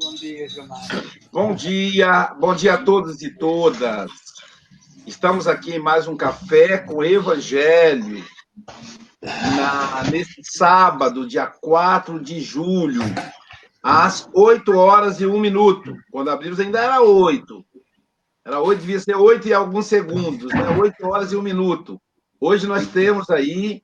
[0.00, 0.80] Bom dia, Gilmar.
[1.30, 4.10] Bom dia, bom dia a todos e todas.
[5.06, 8.24] Estamos aqui em mais um café com Evangelho,
[9.20, 13.02] na, nesse sábado, dia 4 de julho,
[13.82, 15.94] às 8 horas e 1 minuto.
[16.10, 17.62] Quando abrimos ainda era 8.
[18.46, 20.66] Era 8, devia ser 8 e alguns segundos, né?
[20.78, 22.00] 8 horas e 1 minuto.
[22.40, 23.82] Hoje nós temos aí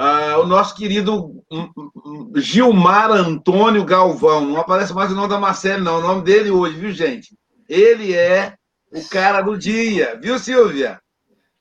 [0.00, 4.46] uh, o nosso querido hum, hum, Gilmar Antônio Galvão.
[4.46, 5.98] Não aparece mais o nome da Marcele, não.
[5.98, 7.36] O nome dele hoje, viu, gente?
[7.68, 8.54] Ele é
[8.90, 10.98] o cara do dia, viu, Silvia?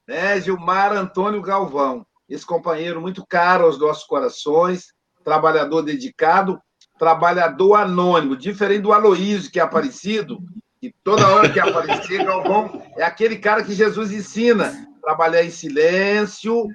[0.08, 0.40] Né?
[0.40, 2.06] Gilmar Antônio Galvão.
[2.30, 6.60] Esse companheiro muito caro aos nossos corações, trabalhador dedicado,
[6.98, 10.40] trabalhador anônimo, diferente do Aloísio, que é aparecido,
[10.82, 16.68] e toda hora que aparecer, Galvão é aquele cara que Jesus ensina trabalhar em silêncio,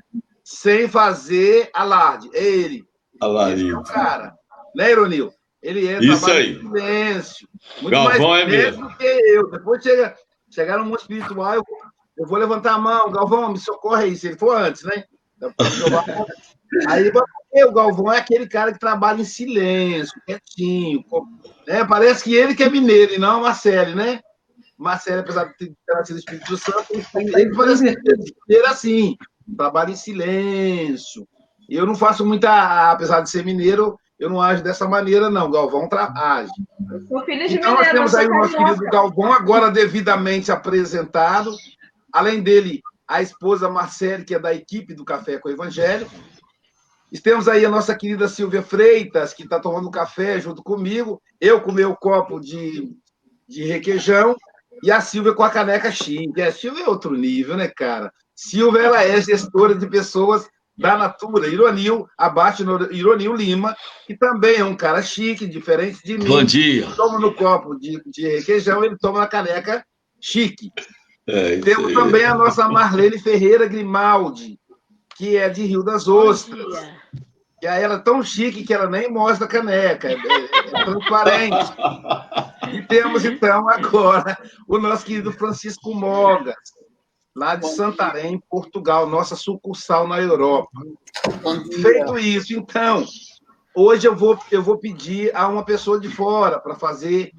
[0.45, 2.29] sem fazer alarde.
[2.35, 2.85] É ele.
[3.21, 3.71] Alarde.
[3.71, 4.35] é o cara.
[4.77, 5.33] Né, Ironil?
[5.63, 6.53] Ele é Isso aí.
[6.53, 7.49] em silêncio.
[7.81, 8.87] Muito Galvão mais é mesmo.
[8.87, 9.51] do que eu.
[9.51, 10.15] Depois chega,
[10.51, 11.65] chegar no mundo espiritual, eu,
[12.19, 13.11] eu vou levantar a mão.
[13.11, 14.17] Galvão, me socorre aí.
[14.17, 15.05] Se ele for antes, né?
[16.89, 17.11] Aí
[17.65, 21.03] o Galvão é aquele cara que trabalha em silêncio, quietinho.
[21.67, 21.85] Né?
[21.85, 24.21] Parece que ele que é mineiro e não a Marcele, né?
[24.77, 29.17] Marcele, apesar de ter nascido Espírito Santo, ele parece que é mineiro assim,
[29.57, 31.27] trabalha em silêncio.
[31.69, 35.51] Eu não faço muita, apesar de ser mineiro, eu não ajo dessa maneira, não.
[35.51, 36.53] Galvão age.
[37.29, 41.51] Então, nós temos aí o nosso querido Galvão, agora devidamente apresentado.
[42.13, 46.07] Além dele, a esposa Marcele, que é da equipe do Café com o Evangelho.
[47.23, 51.23] Temos aí a nossa querida Silvia Freitas, que está tomando café junto comigo.
[51.41, 52.93] Eu com meu copo de,
[53.49, 54.37] de requeijão.
[54.83, 56.43] E a Silvia com a caneca chique.
[56.43, 58.13] A Silvia é outro nível, né, cara?
[58.35, 63.77] Silvia, ela é gestora de pessoas da Natura, Ironil, abaixo no Ironil Lima,
[64.07, 66.27] que também é um cara chique, diferente de mim.
[66.27, 66.89] Bom dia.
[66.97, 69.85] Toma no copo de, de requeijão, ele toma na caneca
[70.21, 70.73] chique.
[71.27, 71.95] É, Temos aí.
[71.95, 74.59] também a nossa Marlene Ferreira Grimaldi,
[75.17, 76.67] que é de Rio das Ostras.
[77.61, 81.73] Que ela é tão chique que ela nem mostra a caneca, é, é transparente.
[82.75, 84.37] e temos, então, agora
[84.69, 86.57] o nosso querido Francisco Mogas,
[87.35, 90.71] lá de Santarém, Portugal, nossa sucursal na Europa.
[91.83, 93.05] Feito isso, então,
[93.75, 97.33] hoje eu vou, eu vou pedir a uma pessoa de fora para fazer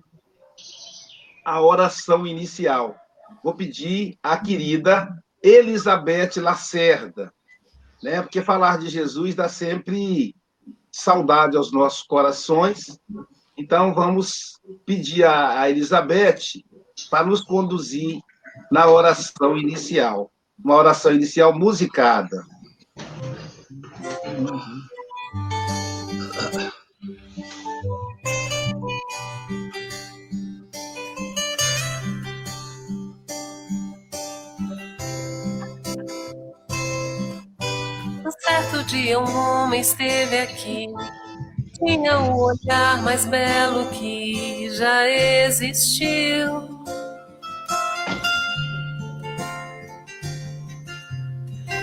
[1.45, 2.95] a oração inicial.
[3.43, 5.07] Vou pedir à querida
[5.41, 7.31] Elizabeth Lacerda,
[8.03, 8.21] né?
[8.21, 10.35] porque falar de Jesus dá sempre
[10.91, 12.99] saudade aos nossos corações.
[13.57, 16.63] Então, vamos pedir a Elizabeth
[17.09, 18.19] para nos conduzir
[18.71, 20.31] na oração inicial.
[20.63, 22.43] Uma oração inicial musicada.
[38.25, 40.87] Um certo dia um homem esteve aqui,
[41.77, 46.85] tinha o olhar mais belo que já existiu.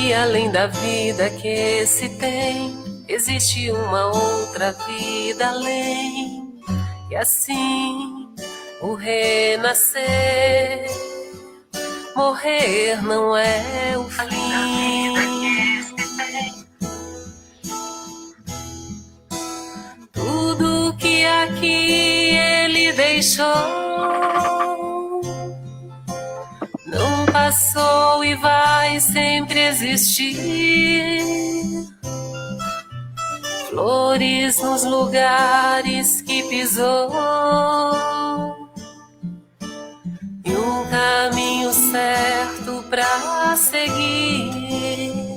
[0.00, 2.74] Que além da vida que se tem,
[3.06, 6.58] existe uma outra vida além.
[7.10, 8.26] E assim
[8.80, 10.00] o renascer,
[12.16, 15.14] morrer não é o fim.
[20.14, 24.69] Tudo que aqui ele deixou
[27.50, 31.24] passou e vai sempre existir.
[33.68, 37.10] flores nos lugares que pisou
[40.44, 45.29] e um caminho certo para seguir.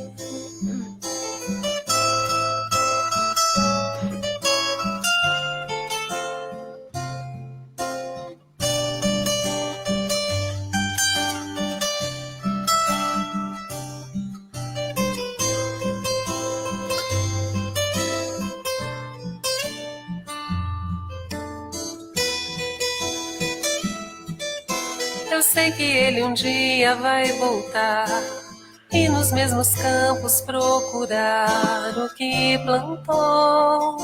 [26.04, 28.08] Ele um dia vai voltar
[28.92, 33.98] e nos mesmos campos procurar o que plantou.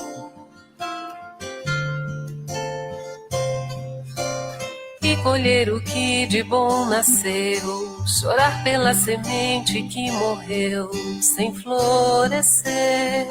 [5.03, 10.89] E colher o que de bom nasceu, chorar pela semente que morreu
[11.21, 13.27] sem florescer.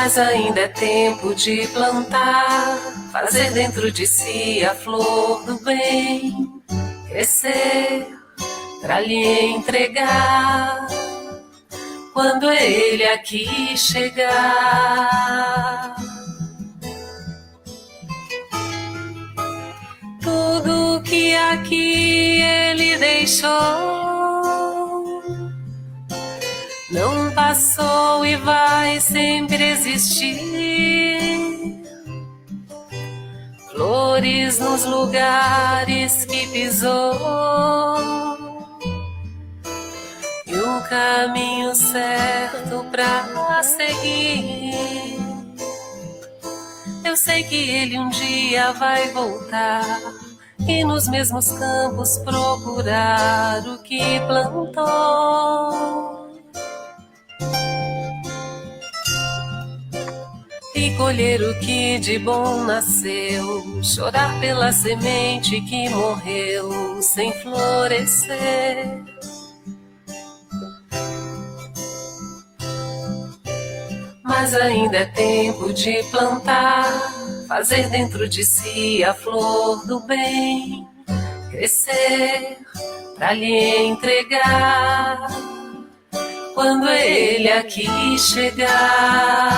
[0.00, 2.78] Mas ainda é tempo de plantar,
[3.10, 6.62] fazer dentro de si a flor do bem,
[7.08, 8.06] crescer
[8.80, 10.86] para lhe entregar.
[12.12, 14.36] Quando ele aqui chegar,
[20.22, 24.07] tudo que aqui ele deixou
[27.58, 31.18] passou e vai sempre existir.
[33.72, 37.16] Flores nos lugares que pisou
[40.46, 45.18] e um caminho certo para seguir.
[47.04, 49.84] Eu sei que ele um dia vai voltar
[50.68, 56.07] e nos mesmos campos procurar o que plantou.
[60.96, 69.02] Colher o que de bom nasceu, chorar pela semente que morreu sem florescer.
[74.22, 76.86] Mas ainda é tempo de plantar,
[77.48, 80.86] fazer dentro de si a flor do bem,
[81.50, 82.58] crescer
[83.16, 85.28] para lhe entregar
[86.54, 89.48] quando ele aqui chegar.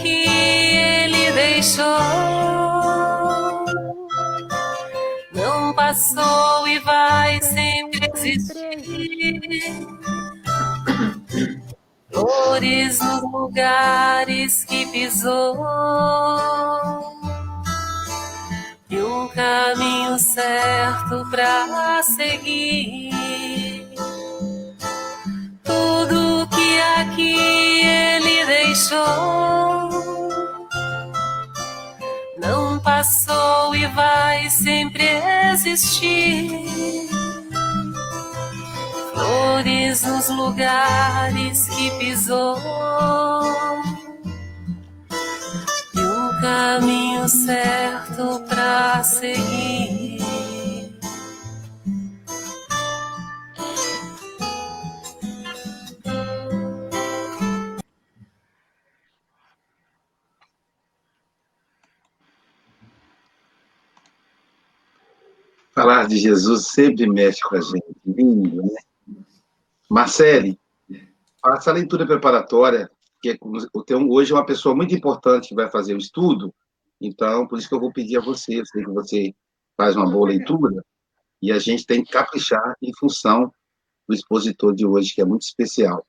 [0.00, 2.30] Que ele deixou
[5.32, 9.88] não passou e vai sempre existir.
[12.10, 15.56] Flores nos lugares que pisou
[18.90, 23.79] e um caminho certo para seguir.
[25.80, 29.88] Tudo que aqui ele deixou
[32.38, 35.08] não passou e vai sempre
[35.52, 36.66] existir.
[39.14, 42.58] Flores nos lugares que pisou
[45.94, 50.20] e um caminho certo para seguir.
[66.10, 67.84] De Jesus sempre mexe com a gente.
[68.04, 69.24] Lindo, né?
[69.88, 70.58] Marcele,
[71.42, 72.90] faça a leitura preparatória,
[73.22, 76.54] que é, hoje é uma pessoa muito importante que vai fazer o estudo,
[77.00, 79.34] então, por isso que eu vou pedir a você, eu sei que você
[79.76, 80.84] faz uma boa leitura,
[81.40, 83.52] e a gente tem que caprichar em função
[84.06, 86.06] do expositor de hoje, que é muito especial.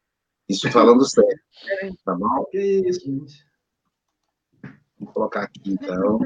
[0.50, 1.40] Isso falando sério,
[2.04, 2.46] tá bom?
[2.52, 3.46] Que isso, gente.
[5.00, 6.20] Vou colocar aqui, então.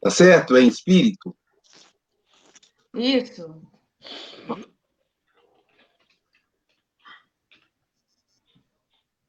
[0.00, 0.56] Tá certo?
[0.56, 1.36] É em espírito?
[2.94, 3.62] Isso.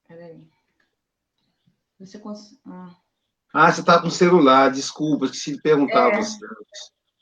[0.08, 0.48] Peraí.
[2.00, 2.60] Você cons...
[2.66, 2.96] ah.
[3.54, 6.16] ah, você está com o celular, desculpa, esqueci de perguntar é.
[6.16, 6.46] a você.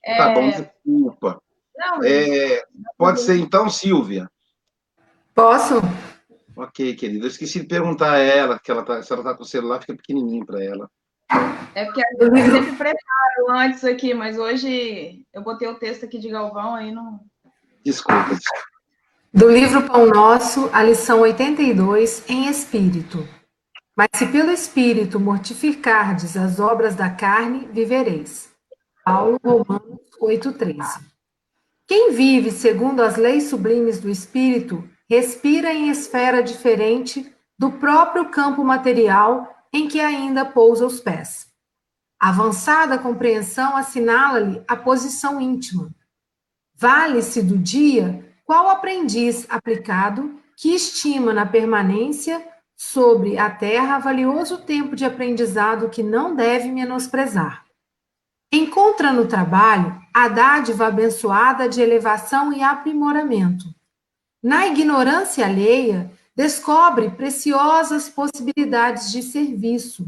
[0.06, 0.18] É...
[0.18, 1.42] Tá bom, desculpa.
[1.76, 2.64] Não, é...
[2.98, 4.30] Pode ser então, Silvia?
[5.34, 5.76] Posso?
[6.58, 7.26] Ok, querida.
[7.26, 9.80] Eu esqueci de perguntar a ela, que ela tá, se ela está com o celular,
[9.80, 10.90] fica pequenininho para ela.
[11.76, 16.30] É porque eu sempre preparo antes aqui, mas hoje eu botei o texto aqui de
[16.30, 17.20] Galvão, aí não.
[17.86, 18.36] Desculpa.
[19.32, 23.28] Do livro Pão Nosso, a lição 82, em espírito.
[23.96, 28.50] Mas se pelo espírito mortificardes as obras da carne, vivereis.
[29.06, 31.02] Paulo, Romanos 8,13.
[31.86, 38.64] Quem vive segundo as leis sublimes do espírito, respira em esfera diferente do próprio campo
[38.64, 41.48] material em que ainda pousa os pés.
[42.20, 45.90] Avançada compreensão assinala-lhe a posição íntima.
[46.76, 52.46] Vale-se do dia qual aprendiz aplicado que estima na permanência
[52.76, 57.66] sobre a terra valioso tempo de aprendizado que não deve menosprezar.
[58.52, 63.66] Encontra no trabalho a dádiva abençoada de elevação e aprimoramento.
[64.48, 70.08] Na ignorância alheia, descobre preciosas possibilidades de serviço.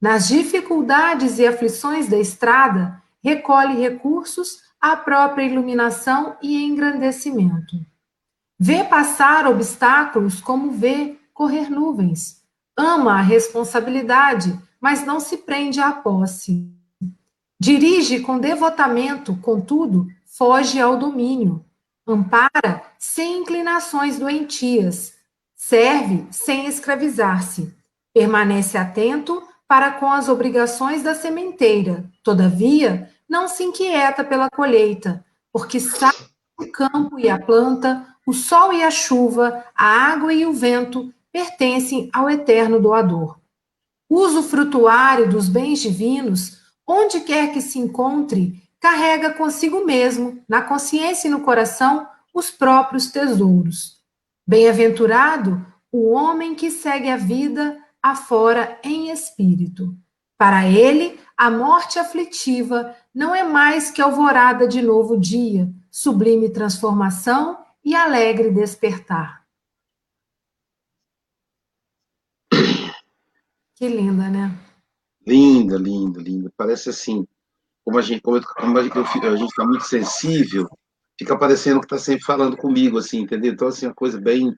[0.00, 7.76] Nas dificuldades e aflições da estrada, recolhe recursos a própria iluminação e engrandecimento.
[8.58, 12.42] Vê passar obstáculos como vê correr nuvens.
[12.76, 16.68] Ama a responsabilidade, mas não se prende à posse.
[17.60, 21.64] Dirige com devotamento, contudo, foge ao domínio.
[22.04, 25.14] Ampara sem inclinações doentias.
[25.54, 27.72] Serve sem escravizar-se.
[28.12, 32.04] Permanece atento para com as obrigações da sementeira.
[32.24, 36.16] Todavia, não se inquieta pela colheita, porque sabe
[36.58, 41.12] o campo e a planta, o sol e a chuva, a água e o vento
[41.30, 43.38] pertencem ao eterno doador.
[44.08, 51.28] Uso frutuário dos bens divinos, onde quer que se encontre, carrega consigo mesmo, na consciência
[51.28, 53.98] e no coração, os próprios tesouros.
[54.46, 59.96] Bem-aventurado o homem que segue a vida afora em espírito.
[60.36, 67.58] Para ele, a morte aflitiva não é mais que alvorada de novo dia, sublime transformação
[67.84, 69.46] e alegre despertar.
[73.74, 74.58] Que linda, né?
[75.26, 76.52] Linda, linda, linda.
[76.56, 77.26] Parece assim,
[77.84, 80.68] como a gente, como, como a gente está muito sensível,
[81.18, 83.52] fica parecendo que está sempre falando comigo, assim, entendeu?
[83.52, 84.54] Então, assim, uma coisa bem.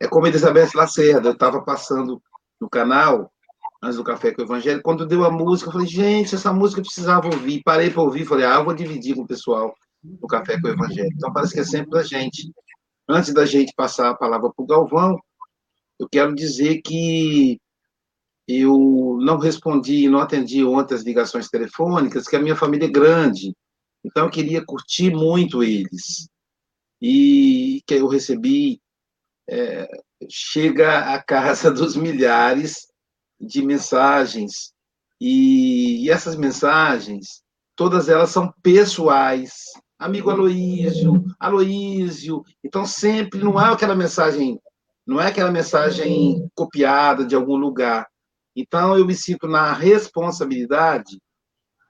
[0.00, 2.20] É como Elizabeth Lacerda, eu estava passando
[2.60, 3.32] no canal,
[3.82, 6.80] antes do Café com o Evangelho, quando deu a música, eu falei, gente, essa música
[6.80, 7.62] eu precisava ouvir.
[7.64, 10.70] Parei para ouvir, falei, ah, eu vou dividir com o pessoal do Café com o
[10.70, 11.10] Evangelho.
[11.14, 12.52] Então, parece que é sempre da gente.
[13.08, 15.18] Antes da gente passar a palavra para o Galvão,
[15.98, 17.60] eu quero dizer que
[18.46, 23.54] eu não respondi, não atendi ontem as ligações telefônicas, que a minha família é grande,
[24.04, 26.28] então eu queria curtir muito eles.
[27.00, 28.80] E que eu recebi,
[29.48, 29.88] é,
[30.28, 32.86] chega à casa dos milhares,
[33.40, 34.72] de mensagens,
[35.20, 37.42] e, e essas mensagens,
[37.76, 39.52] todas elas são pessoais.
[39.98, 42.42] Amigo Aloísio, Aloísio.
[42.62, 44.60] Então, sempre não é aquela mensagem,
[45.06, 48.08] não é aquela mensagem copiada de algum lugar.
[48.54, 51.20] Então, eu me sinto na responsabilidade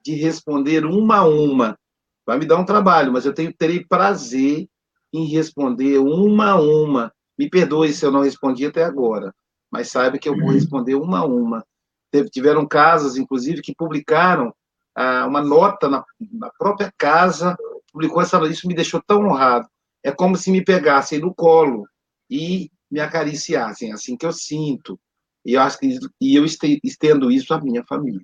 [0.05, 1.79] de responder uma a uma.
[2.27, 4.69] Vai me dar um trabalho, mas eu tenho, terei prazer
[5.13, 7.13] em responder uma a uma.
[7.39, 9.35] Me perdoe se eu não respondi até agora
[9.73, 10.53] mas saiba que eu vou uhum.
[10.53, 11.67] responder uma a uma.
[12.11, 14.55] Teve, tiveram casos, inclusive, que publicaram
[14.95, 17.57] ah, uma nota na, na, própria casa,
[17.91, 19.67] publicou essa isso me deixou tão honrado.
[20.05, 21.87] É como se me pegassem no colo
[22.29, 25.01] e me acariciassem, assim que eu sinto.
[25.43, 28.21] E eu acho que e eu estendo isso à minha família.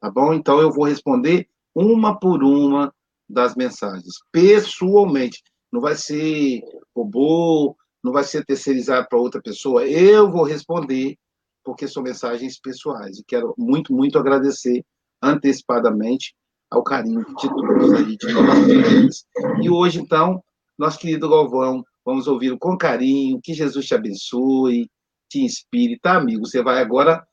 [0.00, 0.32] Tá bom?
[0.32, 2.92] Então eu vou responder uma por uma
[3.32, 5.42] das mensagens, pessoalmente.
[5.72, 6.60] Não vai ser
[6.94, 7.74] robô,
[8.04, 9.86] não vai ser terceirizado para outra pessoa.
[9.86, 11.16] Eu vou responder,
[11.64, 13.18] porque são mensagens pessoais.
[13.18, 14.84] E quero muito, muito agradecer
[15.22, 16.34] antecipadamente
[16.70, 20.42] ao carinho de todos aí, de E hoje, então,
[20.78, 24.90] nosso querido Galvão, vamos ouvir com carinho, que Jesus te abençoe,
[25.30, 26.46] te inspire, tá, amigo?
[26.46, 27.26] Você vai agora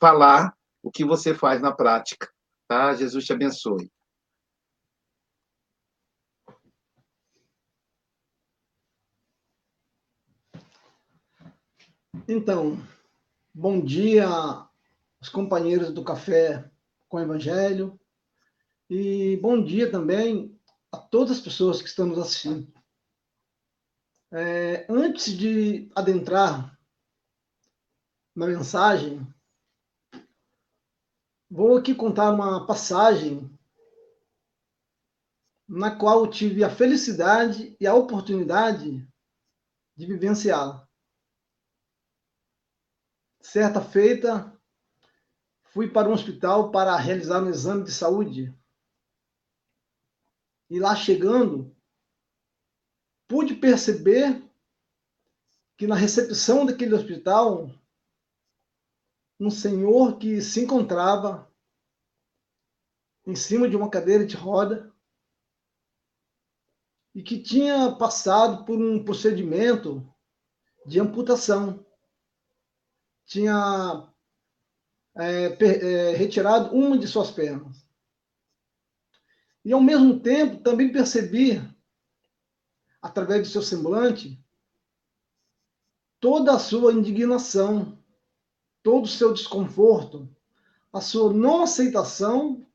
[0.00, 2.28] falar o que você faz na prática,
[2.68, 2.94] tá?
[2.94, 3.90] Jesus te abençoe.
[12.28, 12.76] Então,
[13.54, 16.68] bom dia aos companheiros do Café
[17.08, 18.00] com o Evangelho
[18.90, 20.58] e bom dia também
[20.90, 22.66] a todas as pessoas que estão nos assistindo.
[24.32, 26.76] É, antes de adentrar
[28.34, 29.24] na mensagem,
[31.48, 33.48] vou aqui contar uma passagem
[35.68, 39.08] na qual tive a felicidade e a oportunidade
[39.96, 40.85] de vivenciá-la.
[43.48, 44.52] Certa feita,
[45.62, 48.52] fui para um hospital para realizar um exame de saúde.
[50.68, 51.72] E lá chegando,
[53.28, 54.42] pude perceber
[55.76, 57.70] que na recepção daquele hospital,
[59.38, 61.48] um senhor que se encontrava
[63.24, 64.92] em cima de uma cadeira de roda
[67.14, 70.04] e que tinha passado por um procedimento
[70.84, 71.85] de amputação.
[73.26, 74.08] Tinha
[75.16, 77.86] é, per, é, retirado uma de suas pernas.
[79.64, 81.60] E, ao mesmo tempo, também percebi,
[83.02, 84.42] através do seu semblante,
[86.20, 87.98] toda a sua indignação,
[88.82, 90.28] todo o seu desconforto,
[90.92, 92.66] a sua não aceitação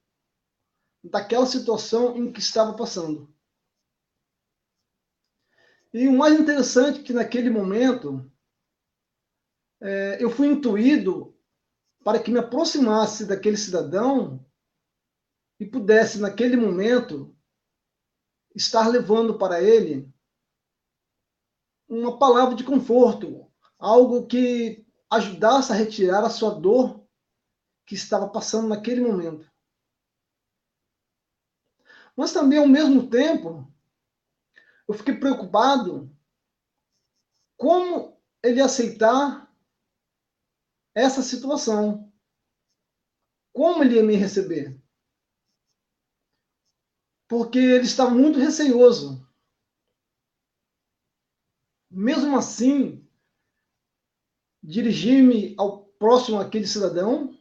[1.04, 3.34] daquela situação em que estava passando.
[5.94, 8.31] E o mais interessante é que naquele momento
[9.82, 11.36] é, eu fui intuído
[12.04, 14.46] para que me aproximasse daquele cidadão
[15.60, 17.36] e pudesse, naquele momento,
[18.56, 20.12] estar levando para ele
[21.90, 27.06] uma palavra de conforto, algo que ajudasse a retirar a sua dor
[27.86, 29.52] que estava passando naquele momento.
[32.16, 33.68] Mas também, ao mesmo tempo,
[34.88, 36.16] eu fiquei preocupado
[37.58, 39.51] como ele aceitar
[40.96, 42.12] essa situação.
[43.54, 44.80] Como ele ia me receber?
[47.28, 49.22] Porque ele estava muito receoso
[51.92, 53.06] mesmo assim,
[54.64, 57.38] dirigi-me ao próximo aquele cidadão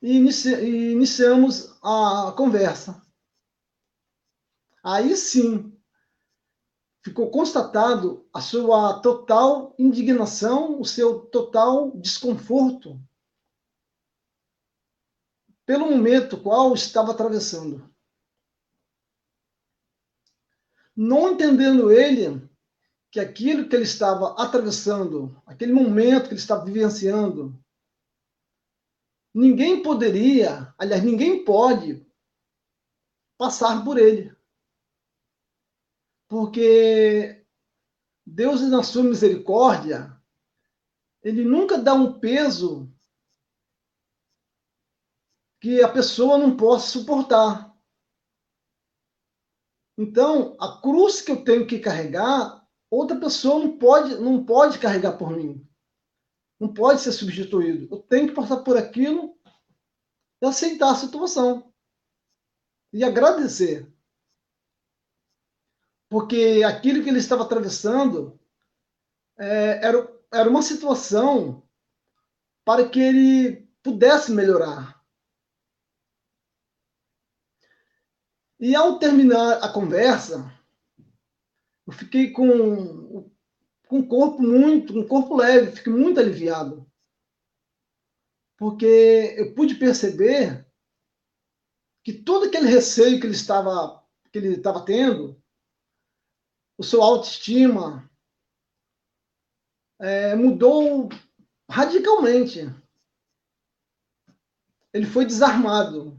[0.00, 0.50] e inici
[0.92, 3.02] iniciamos a conversa.
[4.84, 5.76] Aí sim,
[7.08, 13.00] ficou constatado a sua total indignação, o seu total desconforto
[15.66, 17.88] pelo momento qual estava atravessando
[21.00, 22.50] não entendendo ele
[23.12, 27.56] que aquilo que ele estava atravessando, aquele momento que ele estava vivenciando,
[29.32, 32.04] ninguém poderia, aliás, ninguém pode
[33.38, 34.36] passar por ele.
[36.28, 37.44] Porque
[38.26, 40.14] Deus, na sua misericórdia,
[41.22, 42.92] ele nunca dá um peso
[45.60, 47.74] que a pessoa não possa suportar.
[49.96, 55.16] Então, a cruz que eu tenho que carregar, outra pessoa não pode, não pode carregar
[55.18, 55.66] por mim.
[56.60, 57.92] Não pode ser substituído.
[57.92, 59.36] Eu tenho que passar por aquilo
[60.40, 61.72] e aceitar a situação.
[62.92, 63.92] E agradecer.
[66.08, 68.38] Porque aquilo que ele estava atravessando
[69.38, 71.62] é, era, era uma situação
[72.64, 75.02] para que ele pudesse melhorar.
[78.60, 80.52] E ao terminar a conversa,
[81.86, 83.30] eu fiquei com,
[83.86, 86.86] com o corpo muito, o corpo leve, fiquei muito aliviado.
[88.56, 90.66] Porque eu pude perceber
[92.02, 95.40] que todo aquele receio que ele estava que ele estava tendo,
[96.78, 98.08] o seu autoestima
[99.98, 101.08] é, mudou
[101.68, 102.60] radicalmente.
[104.92, 106.18] Ele foi desarmado.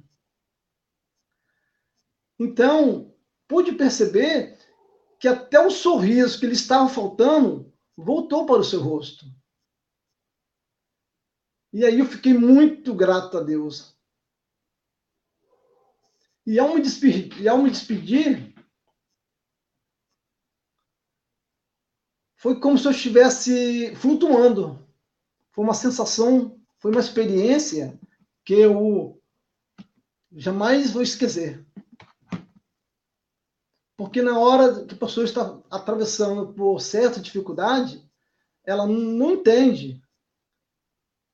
[2.37, 3.15] Então,
[3.47, 4.59] pude perceber
[5.17, 9.25] que até o sorriso que lhe estava faltando voltou para o seu rosto.
[11.71, 13.97] E aí eu fiquei muito grato a Deus.
[16.45, 18.48] E ao me despedir, ao me despedir
[22.39, 24.79] foi como se eu estivesse flutuando.
[25.51, 27.99] Foi uma sensação, foi uma experiência
[28.45, 29.21] que eu
[30.31, 31.65] jamais vou esquecer.
[33.97, 38.09] Porque na hora que a pessoa está atravessando por certa dificuldade,
[38.63, 40.01] ela não entende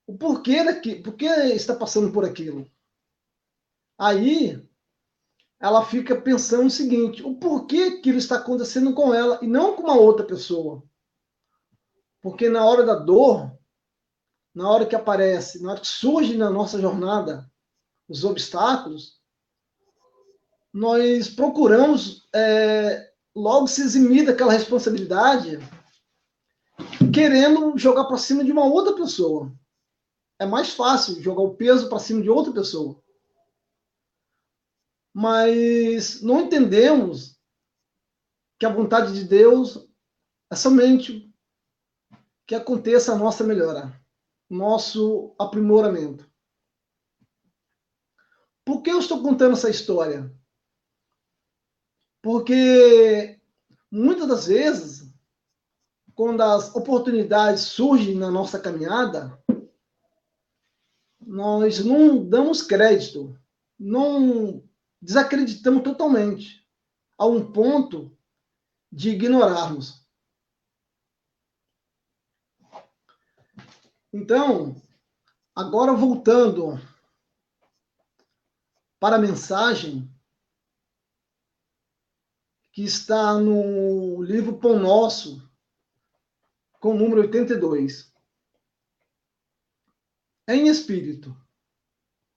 [0.08, 2.68] o porquê daqui, por que está passando por aquilo.
[3.96, 4.60] Aí
[5.60, 9.84] ela fica pensando o seguinte: o porquê aquilo está acontecendo com ela e não com
[9.84, 10.84] uma outra pessoa.
[12.26, 13.56] Porque na hora da dor,
[14.52, 17.48] na hora que aparece, na hora que surge na nossa jornada
[18.10, 19.22] os obstáculos,
[20.74, 25.60] nós procuramos é, logo se eximir daquela responsabilidade,
[27.14, 29.54] querendo jogar para cima de uma outra pessoa.
[30.40, 33.00] É mais fácil jogar o peso para cima de outra pessoa.
[35.14, 37.40] Mas não entendemos
[38.58, 39.88] que a vontade de Deus
[40.52, 41.35] é somente
[42.46, 44.00] que aconteça a nossa melhora,
[44.50, 46.30] nosso aprimoramento.
[48.64, 50.32] Por que eu estou contando essa história?
[52.22, 53.40] Porque
[53.92, 55.06] muitas das vezes
[56.16, 59.38] quando as oportunidades surgem na nossa caminhada,
[61.20, 63.38] nós não damos crédito,
[63.78, 64.64] não
[65.02, 66.66] desacreditamos totalmente,
[67.18, 68.18] a um ponto
[68.90, 70.05] de ignorarmos.
[74.18, 74.82] Então,
[75.54, 76.80] agora voltando
[78.98, 80.10] para a mensagem
[82.72, 85.46] que está no livro Pão Nosso,
[86.80, 88.10] com o número 82.
[90.48, 91.36] É em espírito.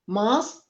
[0.04, 0.68] Mas,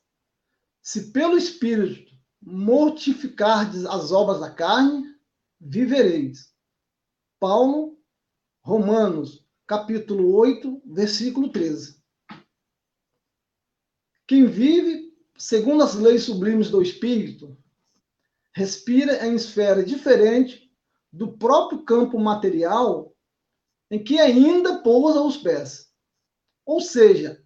[0.83, 5.19] se pelo espírito mortificardes as obras da carne,
[5.59, 6.55] vivereis.
[7.41, 7.99] Paulo,
[8.61, 12.03] Romanos, capítulo 8, versículo 13.
[14.27, 17.57] Quem vive segundo as leis sublimes do espírito,
[18.53, 20.69] respira em esfera diferente
[21.13, 23.15] do próprio campo material
[23.89, 25.91] em que ainda pousa os pés.
[26.67, 27.43] Ou seja,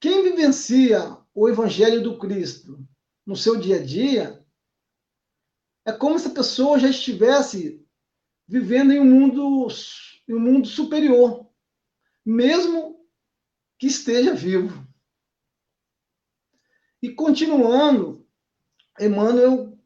[0.00, 2.82] quem vivencia o Evangelho do Cristo
[3.24, 4.44] no seu dia a dia
[5.84, 7.86] é como se a pessoa já estivesse
[8.48, 9.68] vivendo em um mundo,
[10.28, 11.50] em um mundo superior,
[12.24, 13.06] mesmo
[13.78, 14.86] que esteja vivo.
[17.02, 18.26] E continuando,
[18.98, 19.78] Emmanuel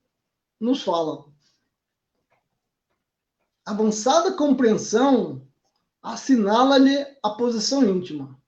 [0.60, 1.24] nos fala:
[3.64, 5.46] avançada compreensão
[6.02, 8.40] assinala-lhe a posição íntima.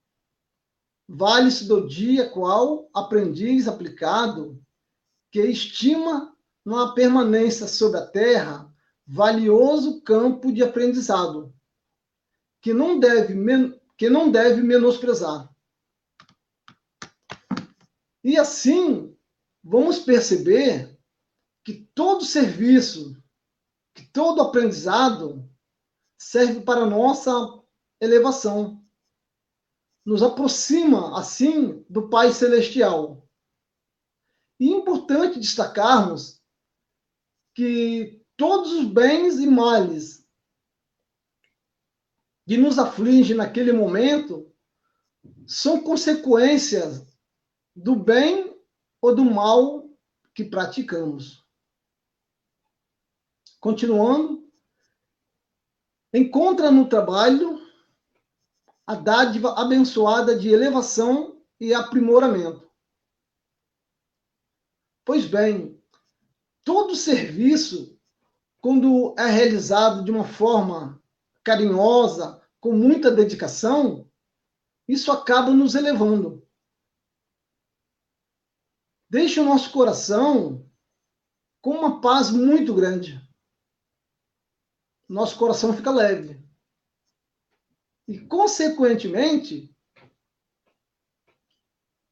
[1.08, 4.62] Vale-se do dia qual aprendiz aplicado,
[5.32, 8.72] que estima na permanência sobre a terra
[9.04, 11.52] valioso campo de aprendizado,
[12.60, 13.34] que não deve,
[13.96, 15.50] que não deve menosprezar.
[18.22, 19.16] E assim,
[19.62, 20.98] vamos perceber
[21.64, 23.16] que todo serviço,
[23.94, 25.48] que todo aprendizado
[26.18, 27.30] serve para nossa
[28.00, 28.84] elevação.
[30.04, 33.26] Nos aproxima, assim, do Pai Celestial.
[34.58, 36.42] E é importante destacarmos
[37.54, 40.19] que todos os bens e males
[42.50, 44.52] que nos afligem naquele momento
[45.46, 47.06] são consequências
[47.76, 48.60] do bem
[49.00, 49.88] ou do mal
[50.34, 51.46] que praticamos.
[53.60, 54.50] Continuando,
[56.12, 57.64] encontra no trabalho
[58.84, 62.68] a dádiva abençoada de elevação e aprimoramento.
[65.04, 65.80] Pois bem,
[66.64, 67.96] todo serviço,
[68.60, 71.00] quando é realizado de uma forma
[71.44, 74.08] carinhosa, com muita dedicação,
[74.86, 76.46] isso acaba nos elevando.
[79.08, 80.68] Deixa o nosso coração
[81.60, 83.20] com uma paz muito grande
[85.10, 86.40] nosso coração fica leve.
[88.06, 89.74] E, consequentemente,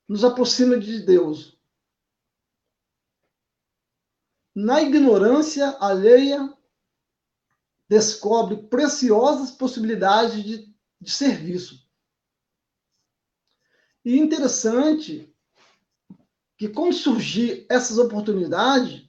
[0.09, 1.57] nos aproxima de Deus.
[4.53, 6.53] Na ignorância alheia,
[7.89, 11.89] descobre preciosas possibilidades de, de serviço.
[14.05, 15.35] E interessante
[16.57, 19.09] que, quando surgir essas oportunidades,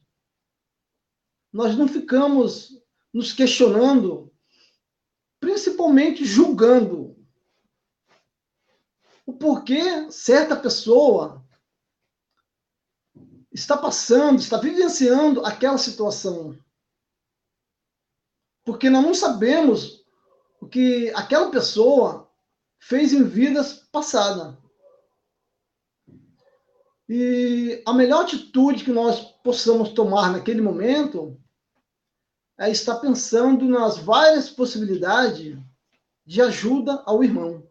[1.52, 2.80] nós não ficamos
[3.14, 4.32] nos questionando,
[5.40, 7.18] principalmente julgando
[9.26, 11.46] o porquê certa pessoa
[13.52, 16.58] está passando, está vivenciando aquela situação.
[18.64, 20.06] Porque nós não sabemos
[20.62, 22.30] o que aquela pessoa
[22.80, 24.56] fez em vidas passadas.
[27.08, 31.40] E a melhor atitude que nós possamos tomar naquele momento
[32.58, 35.58] é estar pensando nas várias possibilidades
[36.26, 37.68] de ajuda ao irmão,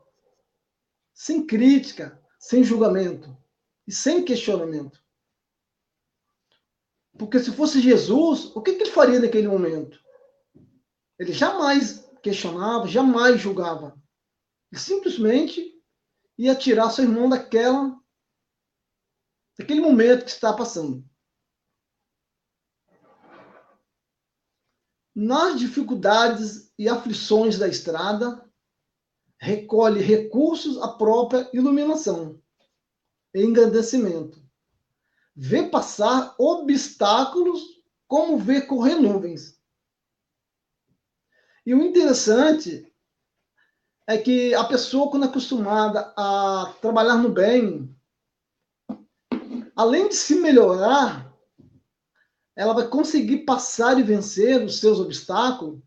[1.15, 3.37] sem crítica, sem julgamento
[3.87, 5.01] e sem questionamento.
[7.17, 10.01] Porque se fosse Jesus, o que, que ele faria naquele momento?
[11.19, 14.01] Ele jamais questionava, jamais julgava.
[14.71, 15.75] Ele simplesmente
[16.37, 17.99] ia tirar seu irmão daquela,
[19.59, 21.09] daquele momento que está passando.
[25.19, 28.49] nas dificuldades e aflições da estrada,
[29.37, 32.41] recolhe recursos à própria iluminação,
[33.35, 34.41] engrandecimento.
[35.35, 37.61] Vê passar obstáculos
[38.07, 39.58] como vê correr nuvens.
[41.69, 42.91] E o interessante
[44.07, 47.95] é que a pessoa, quando é acostumada a trabalhar no bem,
[49.77, 51.31] além de se melhorar,
[52.57, 55.83] ela vai conseguir passar e vencer os seus obstáculos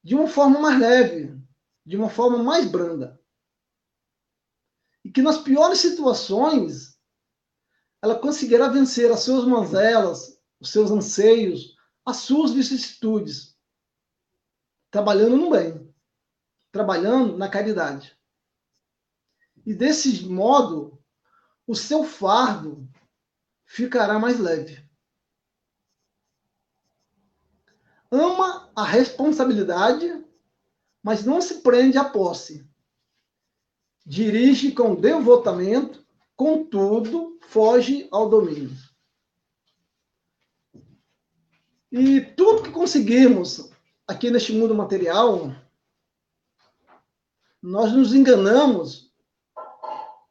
[0.00, 1.36] de uma forma mais leve,
[1.84, 3.20] de uma forma mais branda.
[5.04, 6.96] E que nas piores situações
[8.00, 11.74] ela conseguirá vencer as suas manzelas, os seus anseios,
[12.06, 13.58] as suas vicissitudes,
[14.90, 15.94] trabalhando no bem,
[16.72, 18.18] trabalhando na caridade.
[19.64, 21.00] E desse modo,
[21.66, 22.88] o seu fardo
[23.64, 24.84] ficará mais leve.
[28.10, 30.24] Ama a responsabilidade,
[31.02, 32.68] mas não se prende à posse.
[34.04, 38.76] Dirige com devotamento, contudo, foge ao domínio.
[41.92, 43.69] E tudo que conseguimos
[44.10, 45.54] aqui neste mundo material,
[47.62, 49.14] nós nos enganamos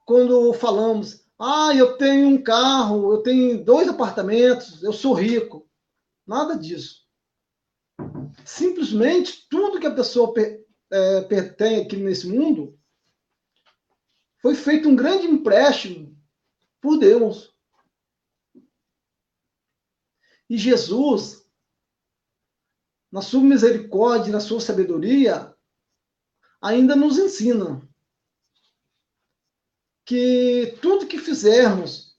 [0.05, 5.65] quando falamos: ah, eu tenho um carro, eu tenho dois apartamentos, eu sou rico.
[6.27, 7.07] Nada disso.
[8.45, 10.33] Simplesmente tudo que a pessoa
[10.91, 11.21] é,
[11.57, 12.77] tem aqui nesse mundo
[14.41, 16.17] foi feito um grande empréstimo
[16.81, 17.53] por Deus.
[20.49, 21.48] E Jesus,
[23.11, 25.53] na sua misericórdia, na sua sabedoria,
[26.61, 27.81] ainda nos ensina
[30.05, 32.17] que tudo que fizermos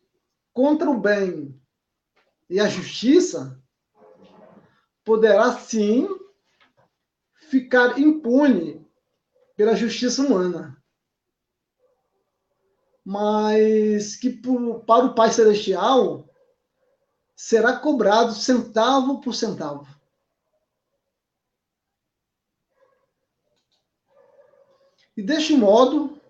[0.52, 1.60] contra o bem
[2.48, 3.60] e a justiça
[5.04, 6.08] poderá sim
[7.48, 8.86] ficar impune
[9.56, 10.80] pela justiça humana.
[13.04, 16.28] Mas que por, para o Pai Celestial
[17.34, 19.99] será cobrado centavo por centavo.
[25.16, 26.20] E deste modo,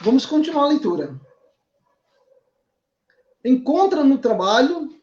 [0.00, 1.18] Vamos continuar a leitura.
[3.44, 5.00] Encontra no trabalho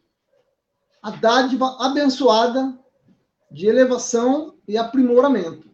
[1.02, 2.78] a dádiva abençoada
[3.50, 5.69] de elevação e aprimoramento.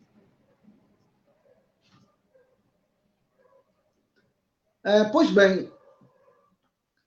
[4.83, 5.71] É, pois bem,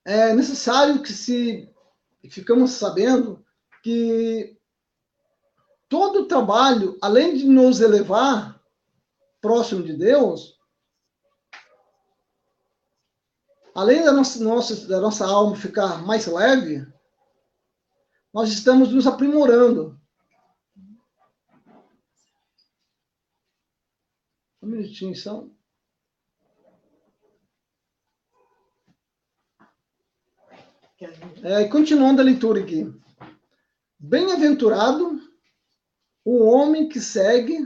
[0.05, 1.67] é necessário que se
[2.29, 3.43] ficamos sabendo
[3.81, 4.55] que
[5.89, 8.60] todo trabalho, além de nos elevar
[9.41, 10.57] próximo de Deus,
[13.75, 16.85] além da nossa, nossa, da nossa alma ficar mais leve,
[18.33, 19.99] nós estamos nos aprimorando.
[24.61, 25.47] Um minutinho, só.
[31.43, 32.85] É, continuando a leitura aqui.
[33.97, 35.19] Bem-aventurado
[36.23, 37.57] o homem que segue.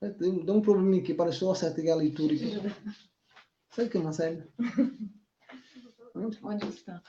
[0.00, 2.52] Dá um probleminha aqui, para eu acertar a leitura aqui.
[3.70, 4.44] Sabe o que, Marcelo?
[6.14, 7.02] Onde, está?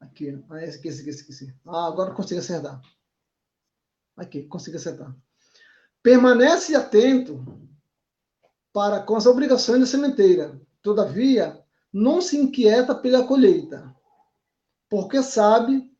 [0.00, 1.54] Aqui, ah, esse aqui, esse aqui, esse aqui.
[1.66, 2.80] Ah, agora consigo acertar.
[4.16, 5.14] Aqui, consigo acertar.
[6.02, 7.44] Permanece atento
[8.72, 10.60] para com as obrigações da sementeira.
[10.82, 13.94] Todavia, não se inquieta pela colheita,
[14.88, 15.90] porque sabe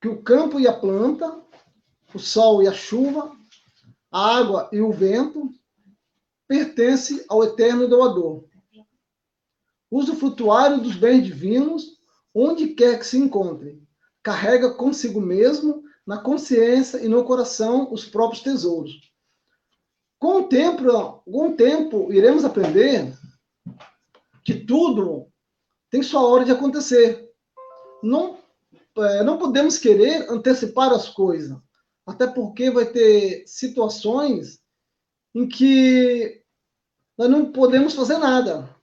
[0.00, 1.42] que o campo e a planta,
[2.14, 3.35] o sol e a chuva,
[4.10, 5.50] a água e o vento
[6.48, 8.44] pertence ao eterno doador.
[9.90, 11.98] Uso flutuário dos bens divinos,
[12.34, 13.82] onde quer que se encontre.
[14.22, 19.12] Carrega consigo mesmo, na consciência e no coração, os próprios tesouros.
[20.18, 23.12] Com o tempo, com o tempo iremos aprender
[24.44, 25.28] que tudo
[25.90, 27.28] tem sua hora de acontecer.
[28.02, 28.38] Não,
[28.98, 31.56] é, não podemos querer antecipar as coisas,
[32.06, 34.62] até porque vai ter situações
[35.34, 36.44] em que
[37.18, 38.74] nós não podemos fazer nada.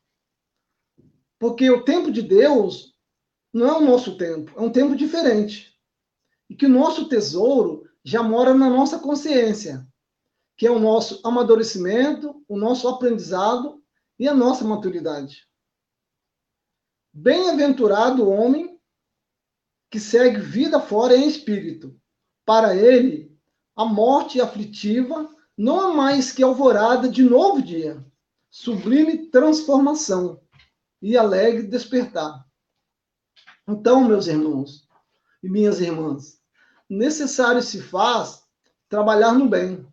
[1.39, 2.93] Porque o tempo de Deus
[3.53, 5.73] não é o nosso tempo, é um tempo diferente.
[6.49, 9.87] E que o nosso tesouro já mora na nossa consciência,
[10.57, 13.81] que é o nosso amadurecimento, o nosso aprendizado
[14.19, 15.47] e a nossa maturidade.
[17.13, 18.79] Bem-aventurado o homem
[19.89, 21.99] que segue vida fora em espírito.
[22.45, 23.35] Para ele,
[23.75, 28.03] a morte aflitiva não é mais que alvorada de novo dia,
[28.49, 30.41] sublime transformação
[31.01, 32.45] e alegre despertar.
[33.67, 34.87] Então, meus irmãos
[35.41, 36.39] e minhas irmãs,
[36.89, 38.43] necessário se faz
[38.89, 39.85] trabalhar no bem,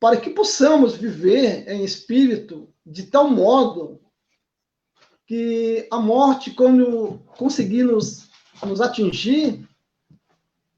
[0.00, 4.00] para que possamos viver em espírito de tal modo
[5.26, 8.30] que a morte, quando conseguir nos,
[8.64, 9.67] nos atingir,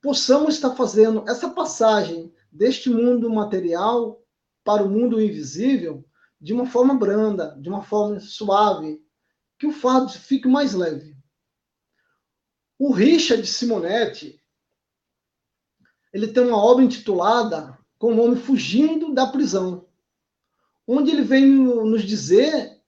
[0.01, 4.23] possamos estar fazendo essa passagem deste mundo material
[4.65, 6.05] para o mundo invisível
[6.41, 9.03] de uma forma branda, de uma forma suave,
[9.59, 11.15] que o fardo fique mais leve.
[12.79, 14.43] O Richard Simonetti,
[16.13, 19.87] ele tem uma obra intitulada com o nome Fugindo da Prisão,
[20.87, 22.81] onde ele vem nos dizer,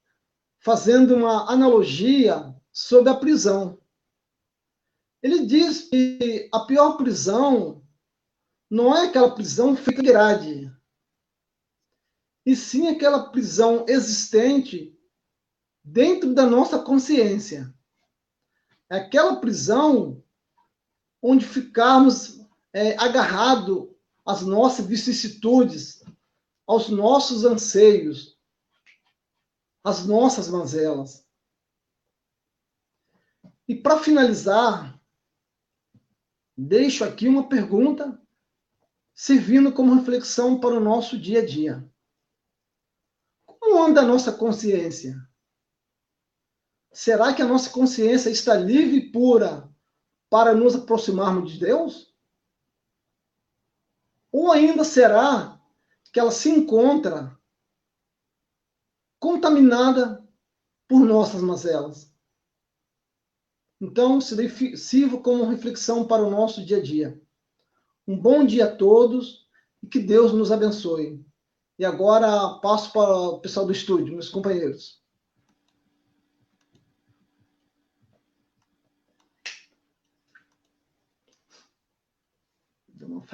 [0.59, 3.82] fazendo uma analogia sobre a prisão.
[5.23, 7.83] Ele diz que a pior prisão
[8.69, 10.73] não é aquela prisão feita de grade,
[12.45, 14.99] e sim aquela prisão existente
[15.85, 17.73] dentro da nossa consciência.
[18.91, 20.23] É aquela prisão
[21.21, 22.41] onde ficarmos
[22.73, 23.89] é, agarrados
[24.27, 26.03] às nossas vicissitudes,
[26.67, 28.39] aos nossos anseios,
[29.85, 31.27] às nossas mazelas.
[33.69, 35.01] E para finalizar,
[36.57, 38.21] deixo aqui uma pergunta
[39.15, 41.91] servindo como reflexão para o nosso dia a dia.
[43.47, 45.17] Como anda a nossa consciência?
[46.93, 49.73] Será que a nossa consciência está livre e pura
[50.29, 52.15] para nos aproximarmos de Deus?
[54.31, 55.61] Ou ainda será
[56.13, 57.39] que ela se encontra
[59.19, 60.27] contaminada
[60.89, 62.12] por nossas mazelas?
[63.83, 67.21] Então, sirva como reflexão para o nosso dia a dia.
[68.07, 69.45] Um bom dia a todos
[69.83, 71.21] e que Deus nos abençoe.
[71.77, 75.03] E agora passo para o pessoal do estúdio, meus companheiros.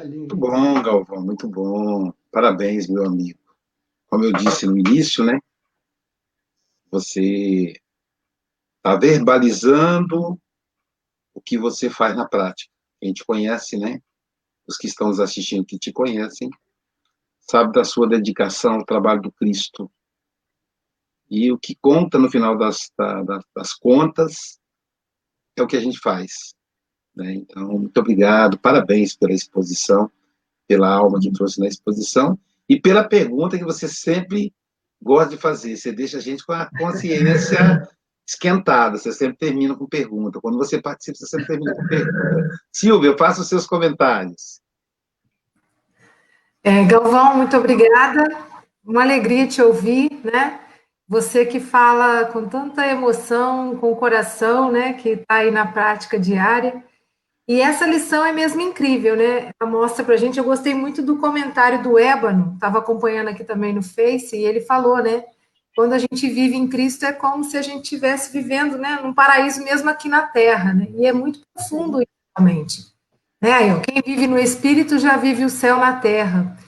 [0.03, 2.11] Muito bom, Galvão, muito bom.
[2.33, 3.39] Parabéns, meu amigo.
[4.07, 5.39] Como eu disse no início, né?
[6.91, 7.75] Você
[8.79, 10.41] está verbalizando
[11.35, 12.73] o que você faz na prática.
[13.03, 14.01] A gente conhece, né?
[14.67, 16.51] Os que estão nos assistindo que te conhecem,
[17.41, 19.91] sabe da sua dedicação ao trabalho do Cristo.
[21.31, 24.59] E o que conta no final das, das, das contas
[25.57, 26.55] é o que a gente faz.
[27.15, 27.35] Né?
[27.35, 30.11] Então, muito obrigado, parabéns pela exposição,
[30.67, 32.39] pela alma que trouxe na exposição
[32.69, 34.53] e pela pergunta que você sempre
[35.01, 35.77] gosta de fazer.
[35.77, 37.89] Você deixa a gente com a consciência
[38.29, 40.39] esquentada, você sempre termina com pergunta.
[40.39, 42.61] Quando você participa, você sempre termina com pergunta.
[42.71, 44.61] Silvia, faça os seus comentários.
[46.63, 48.23] É, Galvão, muito obrigada.
[48.85, 50.61] Uma alegria te ouvir, né?
[51.09, 54.93] Você que fala com tanta emoção, com o coração, né?
[54.93, 56.85] Que está aí na prática diária.
[57.49, 59.51] E essa lição é mesmo incrível, né?
[59.59, 60.39] Ela mostra para a gente.
[60.39, 64.61] Eu gostei muito do comentário do Ébano, estava acompanhando aqui também no Face, e ele
[64.61, 65.25] falou, né?
[65.79, 69.15] Quando a gente vive em Cristo é como se a gente estivesse vivendo, né, num
[69.15, 70.89] paraíso mesmo aqui na Terra, né?
[70.97, 72.03] E é muito profundo
[72.37, 72.85] realmente.
[73.41, 73.81] Né?
[73.83, 76.59] Quem vive no Espírito já vive o céu na Terra.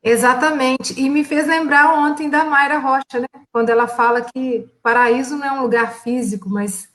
[0.00, 0.94] Exatamente.
[0.96, 3.42] E me fez lembrar ontem da Mayra Rocha, né?
[3.52, 6.88] Quando ela fala que paraíso não é um lugar físico, mas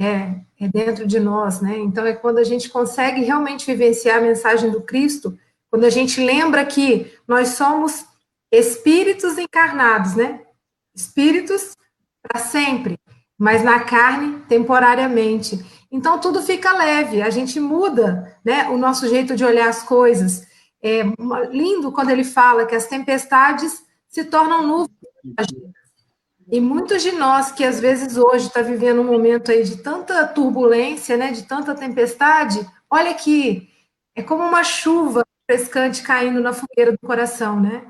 [0.00, 1.76] é, é dentro de nós, né?
[1.76, 5.38] Então é quando a gente consegue realmente vivenciar a mensagem do Cristo,
[5.70, 8.06] quando a gente lembra que nós somos
[8.50, 10.40] espíritos encarnados, né?
[10.94, 11.76] Espíritos
[12.22, 12.98] para sempre,
[13.38, 15.58] mas na carne temporariamente.
[15.90, 18.68] Então tudo fica leve, a gente muda, né?
[18.68, 20.46] O nosso jeito de olhar as coisas.
[20.82, 21.02] É
[21.50, 24.90] lindo quando ele fala que as tempestades se tornam nuvens
[26.52, 30.26] e muitos de nós que às vezes hoje está vivendo um momento aí de tanta
[30.26, 32.58] turbulência, né, de tanta tempestade,
[32.90, 33.68] olha aqui,
[34.16, 37.86] é como uma chuva frescante caindo na fogueira do coração, né?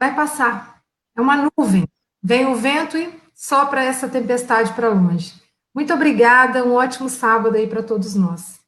[0.00, 0.80] Vai passar.
[1.16, 1.88] É uma nuvem.
[2.28, 5.32] Vem o vento e sopra essa tempestade para longe.
[5.74, 8.60] Muito obrigada, um ótimo sábado aí para todos nós.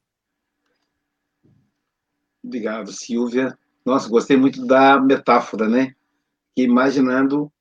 [2.42, 3.54] Obrigado, Silvia.
[3.84, 5.94] Nossa, gostei muito da metáfora, né?
[6.56, 7.52] Imaginando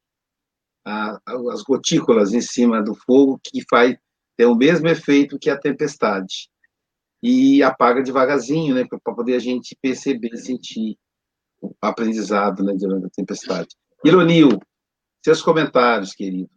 [0.85, 1.19] a,
[1.51, 3.97] as gotículas em cima do fogo, que faz
[4.37, 6.49] ter o mesmo efeito que a tempestade.
[7.21, 10.97] E apaga devagarzinho, né, para poder a gente perceber, sentir
[11.61, 13.67] o aprendizado né, durante a tempestade.
[14.05, 14.61] Ironil,
[15.23, 16.49] seus comentários, querido.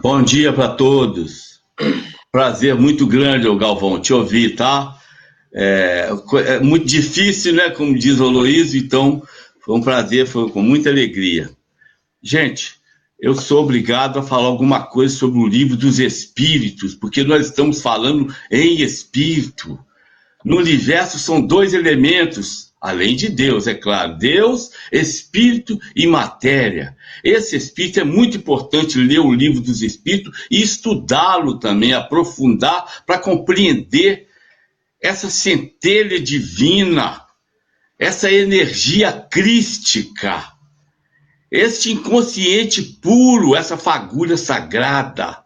[0.00, 1.60] Bom dia para todos.
[2.30, 4.96] Prazer muito grande, Galvão, te ouvir, tá?
[5.52, 6.10] É,
[6.46, 7.70] é, muito difícil, né?
[7.70, 9.22] Como diz o Luiz, então
[9.60, 11.50] foi um prazer, foi com muita alegria.
[12.22, 12.76] Gente,
[13.18, 17.82] eu sou obrigado a falar alguma coisa sobre o livro dos espíritos, porque nós estamos
[17.82, 19.78] falando em espírito.
[20.48, 26.96] No universo são dois elementos, além de Deus, é claro: Deus, espírito e matéria.
[27.22, 33.18] Esse espírito é muito importante ler o livro dos espíritos e estudá-lo também, aprofundar para
[33.18, 34.26] compreender
[35.02, 37.20] essa centelha divina,
[37.98, 40.50] essa energia crística.
[41.50, 45.44] este inconsciente puro, essa fagulha sagrada,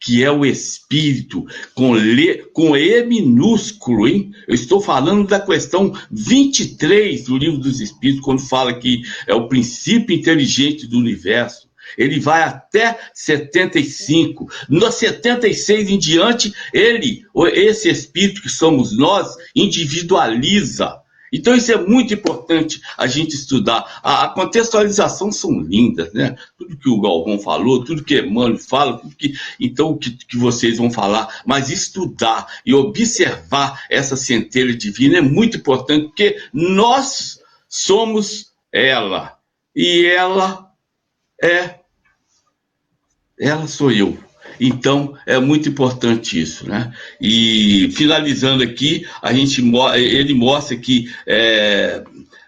[0.00, 4.32] que é o espírito, com, le, com E minúsculo, hein?
[4.48, 9.46] Eu estou falando da questão 23 do livro dos Espíritos, quando fala que é o
[9.46, 11.68] princípio inteligente do universo.
[11.98, 14.48] Ele vai até 75.
[14.68, 21.00] No 76 em diante, ele, esse espírito que somos nós, individualiza
[21.32, 24.00] então, isso é muito importante a gente estudar.
[24.02, 26.36] A, a, contextualização são lindas, né?
[26.58, 30.78] Tudo que o Galvão falou, tudo que Emmanuel fala, tudo que, então, que, que vocês
[30.78, 38.52] vão falar, mas estudar e observar essa centelha divina é muito importante, porque nós somos
[38.72, 39.38] ela,
[39.74, 40.70] e ela
[41.42, 41.80] é,
[43.38, 44.29] ela sou eu.
[44.60, 46.92] Então, é muito importante isso, né?
[47.18, 49.62] E finalizando aqui, a gente,
[49.96, 52.04] ele mostra que, é,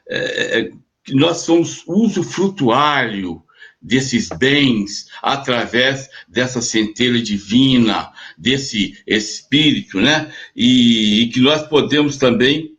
[0.09, 0.71] é, é
[1.09, 3.43] nós somos uso frutuário
[3.81, 10.31] desses bens através dessa centelha divina, desse espírito, né?
[10.55, 12.77] E, e que nós podemos também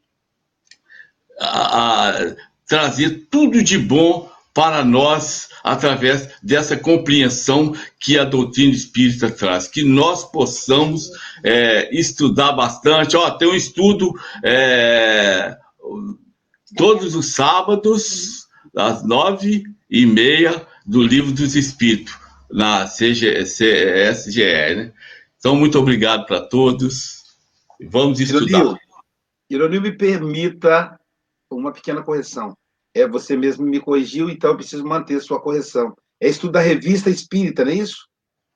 [1.40, 2.36] a, a,
[2.68, 9.82] trazer tudo de bom para nós através dessa compreensão que a doutrina espírita traz, que
[9.82, 11.09] nós possamos
[11.41, 13.16] é, estudar bastante.
[13.16, 15.57] Ó, tem um estudo é,
[16.76, 22.14] todos os sábados, às nove e meia, do Livro dos Espíritos,
[22.51, 23.32] na CG.
[24.76, 24.91] Né?
[25.39, 27.24] Então, muito obrigado para todos.
[27.89, 28.76] Vamos estudar.
[29.49, 30.99] Ironil, me permita
[31.49, 32.53] uma pequena correção
[32.94, 35.96] é, você mesmo me corrigiu, então eu preciso manter sua correção.
[36.22, 38.08] É estudo da revista espírita, não é isso?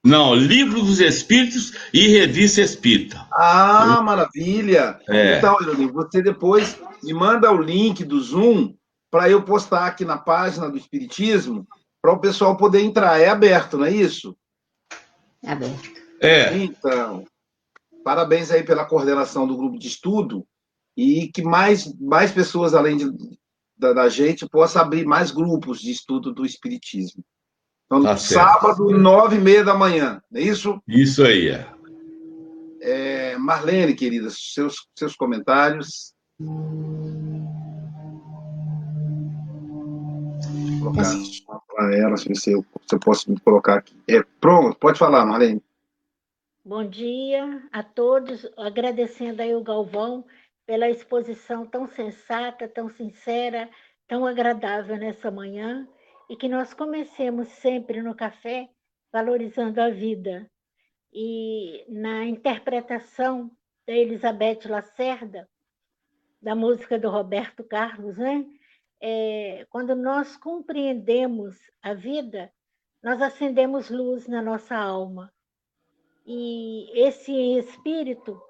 [0.04, 3.28] Não, Livro dos Espíritos e Revista Espírita.
[3.34, 5.00] Ah, maravilha!
[5.10, 5.38] É.
[5.38, 8.74] Então, Ironir, você depois me manda o link do Zoom
[9.12, 11.68] para eu postar aqui na página do Espiritismo,
[12.02, 13.20] para o pessoal poder entrar.
[13.20, 14.38] É aberto, não é isso?
[15.44, 15.92] É aberto.
[16.22, 16.56] É.
[16.56, 17.26] Então,
[18.04, 20.46] parabéns aí pela coordenação do grupo de estudo
[20.96, 23.06] e que mais, mais pessoas, além de,
[23.78, 27.24] da, da, gente possa abrir mais grupos de estudo do Espiritismo.
[27.86, 30.82] Então, tá sábado, nove e meia da manhã, não é isso?
[30.88, 31.68] Isso aí, é.
[32.82, 36.14] é Marlene, querida, seus, seus comentários.
[40.80, 43.96] Vou colocar para ela, se eu, se eu posso me colocar aqui.
[44.08, 45.62] É, pronto, pode falar, Marlene.
[46.66, 50.26] Bom dia a todos, agradecendo aí o Galvão
[50.68, 53.70] pela exposição tão sensata, tão sincera,
[54.06, 55.88] tão agradável nessa manhã
[56.30, 58.70] e que nós comecemos sempre no café
[59.12, 60.52] valorizando a vida.
[61.12, 63.50] E na interpretação
[63.88, 65.50] da Elizabeth Lacerda,
[66.42, 68.46] da música do Roberto Carlos, né?
[69.00, 72.52] É, quando nós compreendemos a vida,
[73.02, 75.32] nós acendemos luz na nossa alma.
[76.26, 78.42] E esse espírito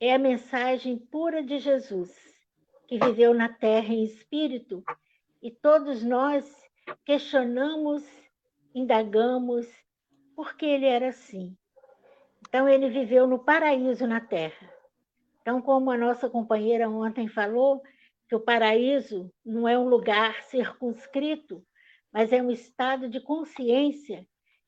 [0.00, 2.10] é a mensagem pura de Jesus,
[2.86, 4.82] que viveu na terra em espírito,
[5.42, 6.44] e todos nós
[7.04, 8.04] questionamos,
[8.74, 9.66] indagamos,
[10.36, 11.56] por que ele era assim.
[12.48, 14.72] Então, ele viveu no paraíso na terra.
[15.40, 17.82] Então, como a nossa companheira ontem falou,
[18.28, 21.64] que o paraíso não é um lugar circunscrito,
[22.12, 24.26] mas é um estado de consciência.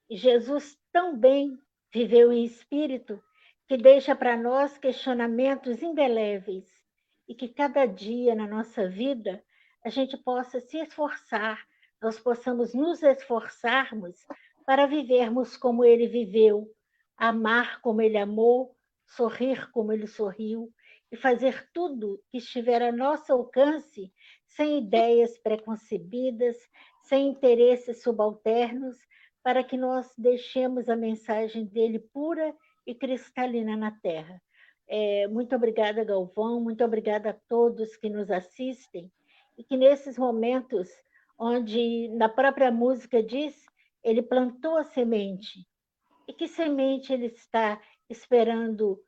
[0.08, 1.56] E Jesus também
[1.92, 3.22] viveu em espírito
[3.70, 6.66] que deixa para nós questionamentos indeléveis
[7.28, 9.44] e que cada dia na nossa vida
[9.84, 11.64] a gente possa se esforçar,
[12.02, 14.26] nós possamos nos esforçarmos
[14.66, 16.66] para vivermos como ele viveu,
[17.16, 20.68] amar como ele amou, sorrir como ele sorriu
[21.12, 24.12] e fazer tudo que estiver a nosso alcance
[24.48, 26.56] sem ideias preconcebidas,
[27.04, 28.98] sem interesses subalternos,
[29.44, 32.52] para que nós deixemos a mensagem dele pura
[32.86, 34.40] e cristalina na Terra.
[34.92, 39.08] É, muito obrigada, Galvão, muito obrigada a todos que nos assistem
[39.56, 40.88] e que nesses momentos
[41.38, 43.54] onde na própria música diz,
[44.02, 45.66] ele plantou a semente.
[46.26, 49.00] E que semente ele está esperando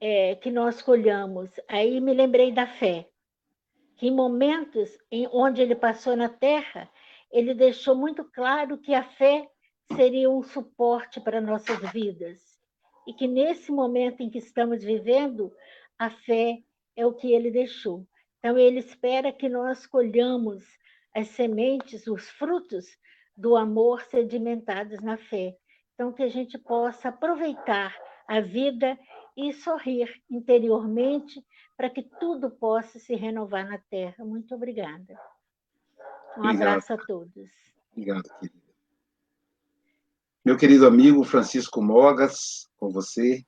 [0.00, 1.50] é, que nós colhamos?
[1.68, 3.08] Aí me lembrei da fé,
[3.96, 6.90] que em momentos em onde ele passou na terra,
[7.30, 9.48] ele deixou muito claro que a fé
[9.94, 12.49] seria um suporte para nossas vidas
[13.10, 15.52] e que nesse momento em que estamos vivendo,
[15.98, 16.62] a fé
[16.94, 18.06] é o que ele deixou.
[18.38, 20.64] Então, ele espera que nós colhamos
[21.12, 22.86] as sementes, os frutos
[23.36, 25.56] do amor sedimentados na fé.
[25.92, 27.92] Então, que a gente possa aproveitar
[28.28, 28.96] a vida
[29.36, 31.44] e sorrir interiormente
[31.76, 34.24] para que tudo possa se renovar na terra.
[34.24, 35.20] Muito obrigada.
[36.36, 36.62] Um Obrigado.
[36.62, 37.50] abraço a todos.
[37.90, 38.59] Obrigado, querida.
[40.50, 43.44] Meu querido amigo Francisco Mogas, com você.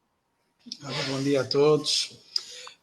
[1.09, 2.17] Bom dia a todos.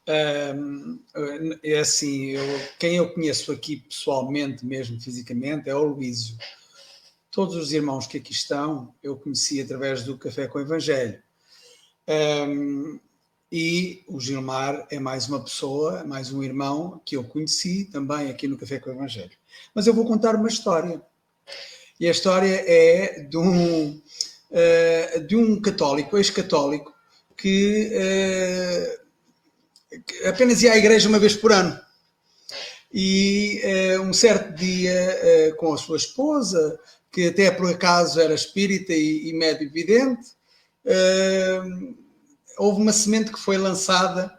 [0.05, 2.43] É assim, eu,
[2.78, 6.38] quem eu conheço aqui pessoalmente, mesmo fisicamente, é o Luísio.
[7.32, 11.24] Todos os irmãos que aqui estão, eu conheci através do Café com o Evangelho.
[12.05, 12.99] Um,
[13.49, 18.49] e o Gilmar é mais uma pessoa, mais um irmão que eu conheci também aqui
[18.49, 19.38] no Café com o Evangelho.
[19.74, 21.01] Mas eu vou contar uma história.
[22.00, 26.93] E a história é de um, uh, de um católico, ex-católico,
[27.36, 27.91] que,
[29.91, 31.78] uh, que, apenas ia à igreja uma vez por ano.
[32.93, 33.62] E
[33.97, 36.80] uh, um certo dia, com a sua esposa,
[37.12, 40.30] que até por acaso era espírita e, e médio vidente,
[42.58, 44.34] houve uma semente que foi lançada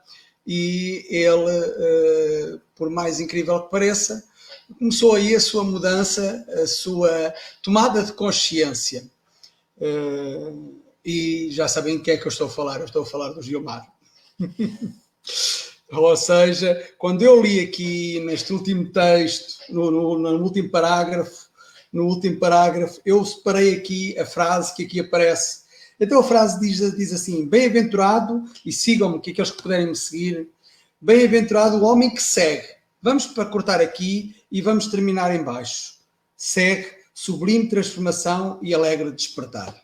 [0.46, 4.24] e ele, por mais incrível que pareça,
[4.78, 9.04] começou aí a sua mudança, a sua tomada de consciência.
[11.04, 13.42] E já sabem quem é que eu estou a falar, eu estou a falar do
[13.42, 13.86] Gilmar.
[15.92, 21.48] Ou seja, quando eu li aqui neste último texto, no, no, no, último parágrafo,
[21.92, 25.62] no último parágrafo, eu separei aqui a frase que aqui aparece.
[25.98, 30.48] Então a frase diz, diz assim: Bem-aventurado, e sigam-me, que aqueles que puderem me seguir,
[31.00, 32.79] bem-aventurado o homem que segue.
[33.02, 35.94] Vamos para cortar aqui e vamos terminar em baixo.
[36.36, 39.74] Segue, sublime transformação e alegre despertar.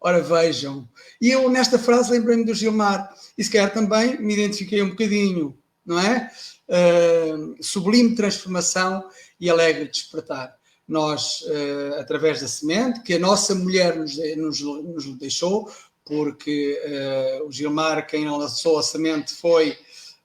[0.00, 0.88] Ora vejam,
[1.20, 5.56] e eu nesta frase lembrei-me do Gilmar, e se calhar também me identifiquei um bocadinho,
[5.84, 6.30] não é?
[6.68, 9.08] Uh, sublime transformação
[9.40, 10.56] e alegre despertar.
[10.88, 15.70] Nós, uh, através da semente, que a nossa mulher nos, nos, nos deixou,
[16.04, 16.80] porque
[17.40, 19.78] uh, o Gilmar, quem lançou a semente foi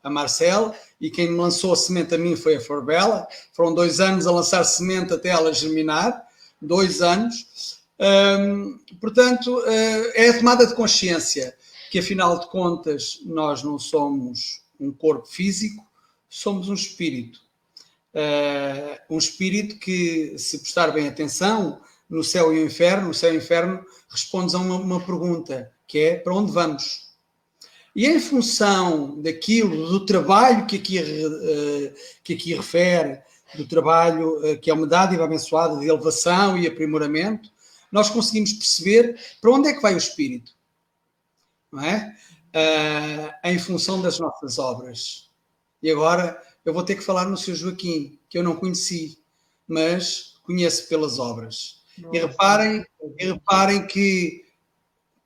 [0.04, 3.28] a Marcel, e quem lançou a semente a mim foi a Forbella.
[3.54, 6.26] Foram dois anos a lançar semente até ela germinar,
[6.62, 7.82] dois anos.
[8.00, 11.56] Um, portanto, uh, é a tomada de consciência
[11.92, 15.86] que, afinal de contas, nós não somos um corpo físico,
[16.28, 17.40] somos um espírito.
[18.14, 21.80] Uh, um espírito que, se prestar bem atenção,
[22.10, 25.72] no céu e no inferno, no céu e no inferno, respondes a uma, uma pergunta,
[25.88, 27.11] que é para onde vamos?
[27.96, 33.22] E em função daquilo, do trabalho que aqui, uh, que aqui refere,
[33.56, 37.50] do trabalho uh, que é uma dádiva abençoada de elevação e aprimoramento,
[37.92, 40.54] nós conseguimos perceber para onde é que vai o espírito,
[41.72, 42.16] não é?
[42.56, 45.30] Uh, em função das nossas obras.
[45.84, 49.18] E agora eu vou ter que falar no seu Joaquim, que eu não conheci,
[49.68, 51.82] mas conheço pelas obras.
[51.98, 52.16] Nossa.
[52.16, 52.86] E reparem,
[53.20, 54.46] e reparem que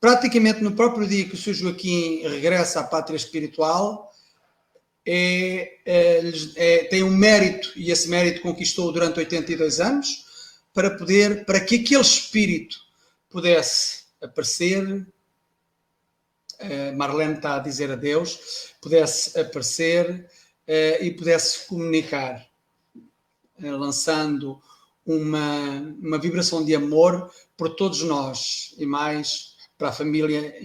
[0.06, 4.14] praticamente no próprio dia que o seu Joaquim regressa à pátria espiritual,
[5.04, 10.26] é, é, é, tem um mérito, e esse mérito conquistou durante 82 anos,
[10.72, 12.78] para poder, para que aquele espírito
[13.32, 20.30] pudesse aparecer, uh, Marlene está a dizer adeus, pudesse aparecer
[20.68, 22.46] uh, e pudesse comunicar,
[22.96, 24.62] uh, lançando
[25.04, 30.56] uma, uma vibração de amor por todos nós e mais para a família,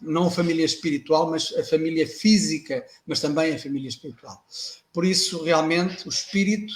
[0.00, 4.44] não a família espiritual, mas a família física, mas também a família espiritual.
[4.92, 6.72] Por isso, realmente, o espírito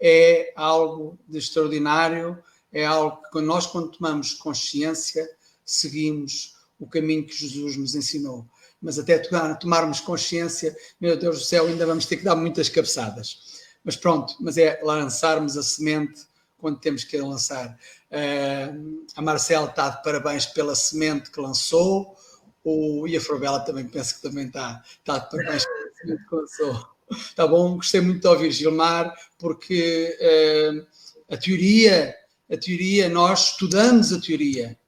[0.00, 2.38] é algo de extraordinário,
[2.72, 5.28] é algo que nós, quando tomamos consciência,
[5.64, 8.46] seguimos o caminho que Jesus nos ensinou.
[8.80, 9.18] Mas até
[9.58, 13.58] tomarmos consciência, meu Deus do céu, ainda vamos ter que dar muitas cabeçadas.
[13.82, 17.78] Mas pronto, mas é lançarmos a semente quando temos que lançar.
[18.10, 22.16] Uh, a Marcela está de parabéns pela semente que lançou,
[22.64, 26.34] o, e a Frobela também penso que também está, está de parabéns pela semente que
[26.34, 26.88] lançou.
[27.34, 27.76] Tá bom?
[27.76, 30.86] Gostei muito de ouvir Gilmar, porque uh,
[31.32, 32.14] a teoria,
[32.50, 34.78] a teoria, nós estudamos a teoria,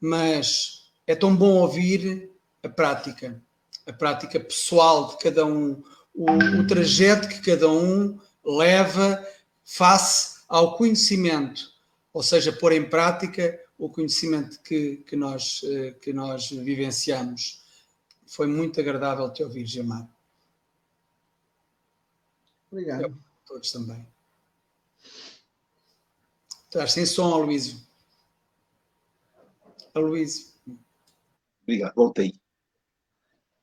[0.00, 2.30] mas é tão bom ouvir
[2.62, 3.42] a prática,
[3.86, 5.82] a prática pessoal de cada um,
[6.14, 6.30] o,
[6.60, 9.24] o trajeto que cada um leva
[9.64, 11.72] face ao conhecimento,
[12.12, 17.62] ou seja, pôr em prática o conhecimento que, que, nós, eh, que nós vivenciamos.
[18.26, 20.06] Foi muito agradável te ouvir, Gilmar.
[22.70, 23.04] Obrigado.
[23.04, 23.14] Eu,
[23.46, 24.06] todos também.
[26.64, 27.80] Estás sem som, Aloysio.
[29.94, 30.52] Aloysio.
[31.62, 32.34] Obrigado, voltei.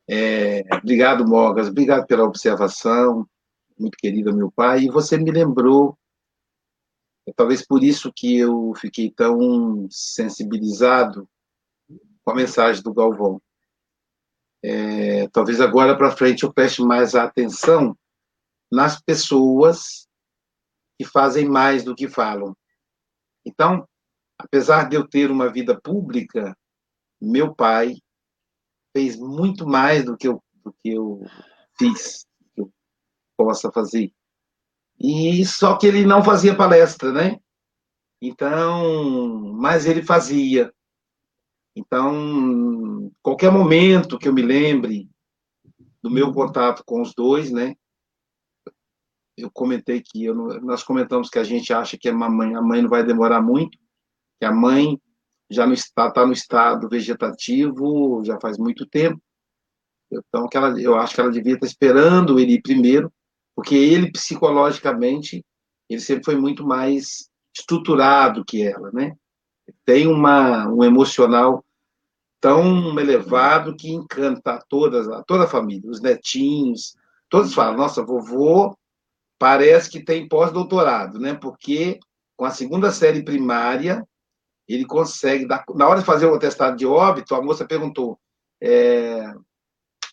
[0.08, 1.68] É, obrigado, Mogas.
[1.68, 3.30] Obrigado pela observação,
[3.78, 4.86] muito querido meu pai.
[4.86, 5.96] E você me lembrou,
[7.34, 11.27] talvez por isso que eu fiquei tão sensibilizado
[12.23, 13.41] com a mensagem do Galvão.
[14.63, 17.97] É, talvez agora para frente eu preste mais atenção
[18.71, 20.07] nas pessoas
[20.97, 22.55] que fazem mais do que falam.
[23.45, 23.88] Então,
[24.38, 26.55] apesar de eu ter uma vida pública,
[27.21, 27.95] meu pai
[28.95, 31.21] fez muito mais do que eu, do que eu
[31.77, 32.71] fiz, que eu
[33.38, 34.13] possa fazer.
[35.00, 37.39] E só que ele não fazia palestra, né?
[38.22, 40.74] Então, mas ele fazia.
[41.76, 45.10] Então, qualquer momento que eu me lembre
[46.02, 47.76] do meu contato com os dois, né?
[49.38, 52.82] Eu comentei que eu, nós comentamos que a gente acha que a mãe, a mãe
[52.82, 53.78] não vai demorar muito,
[54.38, 55.00] que a mãe
[55.50, 59.22] já não está, está no estado vegetativo já faz muito tempo.
[60.12, 63.12] Então, que ela, eu acho que ela devia estar esperando ele ir primeiro,
[63.60, 65.45] porque ele psicologicamente
[65.89, 69.18] ele sempre foi muito mais estruturado que ela, né?
[69.84, 71.66] Tem uma um emocional
[72.39, 76.95] tão elevado que encanta todas, toda a família, os netinhos,
[77.28, 78.74] todos falam, nossa, vovô
[79.38, 81.34] parece que tem pós-doutorado, né?
[81.34, 81.99] Porque
[82.38, 84.07] com a segunda série primária,
[84.70, 88.18] ele consegue, dar, na hora de fazer o atestado de óbito, a moça perguntou
[88.62, 89.34] é,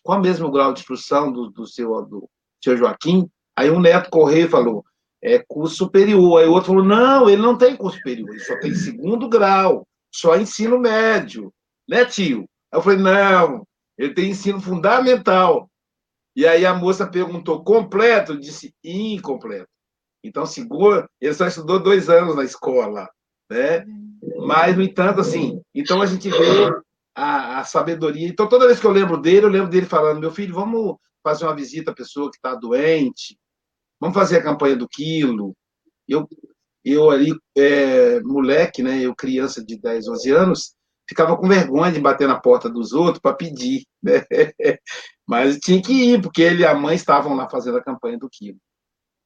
[0.03, 2.29] qual o mesmo grau de instrução do, do, seu, do
[2.61, 3.31] seu Joaquim?
[3.57, 4.85] Aí um neto correu e falou,
[5.21, 6.39] é curso superior.
[6.39, 9.87] Aí o outro falou, não, ele não tem curso superior, ele só tem segundo grau,
[10.13, 11.51] só ensino médio
[11.87, 12.47] né, tio?
[12.71, 13.65] Aí eu falei, não,
[13.97, 15.69] ele tem ensino fundamental.
[16.35, 18.33] E aí a moça perguntou, completo?
[18.33, 19.69] Eu disse, incompleto.
[20.23, 23.09] Então, seguro, ele só estudou dois anos na escola,
[23.49, 23.85] né?
[24.45, 26.69] Mas, no entanto, assim, então a gente vê
[27.15, 28.27] a, a sabedoria.
[28.27, 31.45] Então, toda vez que eu lembro dele, eu lembro dele falando, meu filho, vamos fazer
[31.45, 33.37] uma visita à pessoa que está doente,
[33.99, 35.55] vamos fazer a campanha do quilo.
[36.07, 36.27] Eu,
[36.83, 40.75] eu ali, é, moleque, né, eu criança de 10, 11 anos,
[41.07, 44.23] ficava com vergonha de bater na porta dos outros para pedir, né?
[45.27, 48.29] Mas tinha que ir, porque ele e a mãe estavam lá fazendo a campanha do
[48.29, 48.59] quilo.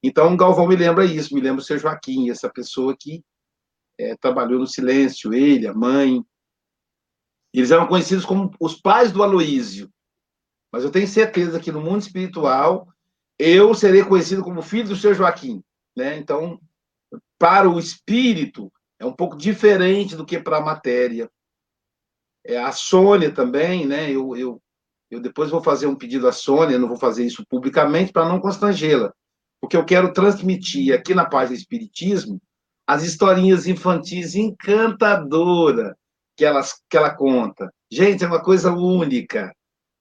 [0.02, 3.22] Então, Galvão me lembra isso, me lembra o seu Joaquim, essa pessoa que
[3.98, 6.24] é, trabalhou no silêncio, ele, a mãe.
[7.54, 9.88] Eles eram conhecidos como os pais do Aloísio.
[10.72, 12.88] Mas eu tenho certeza que no mundo espiritual
[13.42, 15.62] eu serei conhecido como filho do seu Joaquim.
[15.96, 16.16] Né?
[16.16, 16.60] Então,
[17.38, 21.28] para o espírito, é um pouco diferente do que para a matéria.
[22.46, 24.10] É, a Sônia também, né?
[24.10, 24.62] Eu, eu,
[25.10, 28.40] eu depois vou fazer um pedido à Sônia, não vou fazer isso publicamente para não
[28.40, 29.12] constrangê-la,
[29.60, 32.40] porque eu quero transmitir aqui na página Espiritismo
[32.86, 35.94] as historinhas infantis encantadoras
[36.36, 37.72] que, elas, que ela conta.
[37.90, 39.52] Gente, é uma coisa única.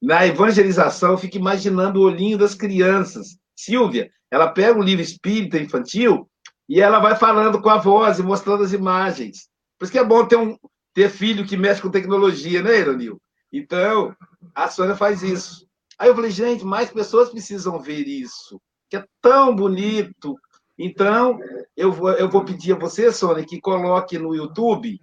[0.02, 3.38] Na evangelização, eu fico imaginando o olhinho das crianças.
[3.56, 6.28] Silvia, ela pega o livro espírita infantil
[6.68, 9.50] e ela vai falando com a voz e mostrando as imagens.
[9.78, 10.58] Por isso que é bom ter um,
[10.94, 13.22] ter filho que mexe com tecnologia, né, Ironil?
[13.52, 14.16] Então,
[14.56, 15.68] a Sônia faz isso.
[16.00, 20.36] Aí eu falei, gente, mais pessoas precisam ver isso, que é tão bonito.
[20.80, 21.38] Então,
[21.78, 25.00] eu vou, eu vou pedir a você, Sônia, que coloque no YouTube,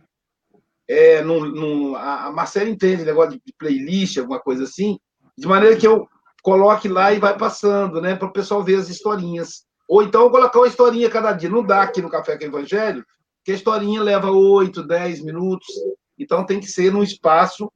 [0.89, 4.99] é, no, no, a Marcela entende negócio de playlist, alguma coisa assim,
[5.37, 6.09] de maneira que eu
[6.43, 9.67] coloque lá e vai passando, né, para o pessoal ver as historinhas.
[9.89, 11.49] Ou então eu colocar uma historinha cada dia.
[11.49, 13.05] Não dá aqui no Café com o Evangelho,
[13.45, 15.67] que a historinha leva 8, 10 minutos,
[16.19, 17.71] então tem que ser num espaço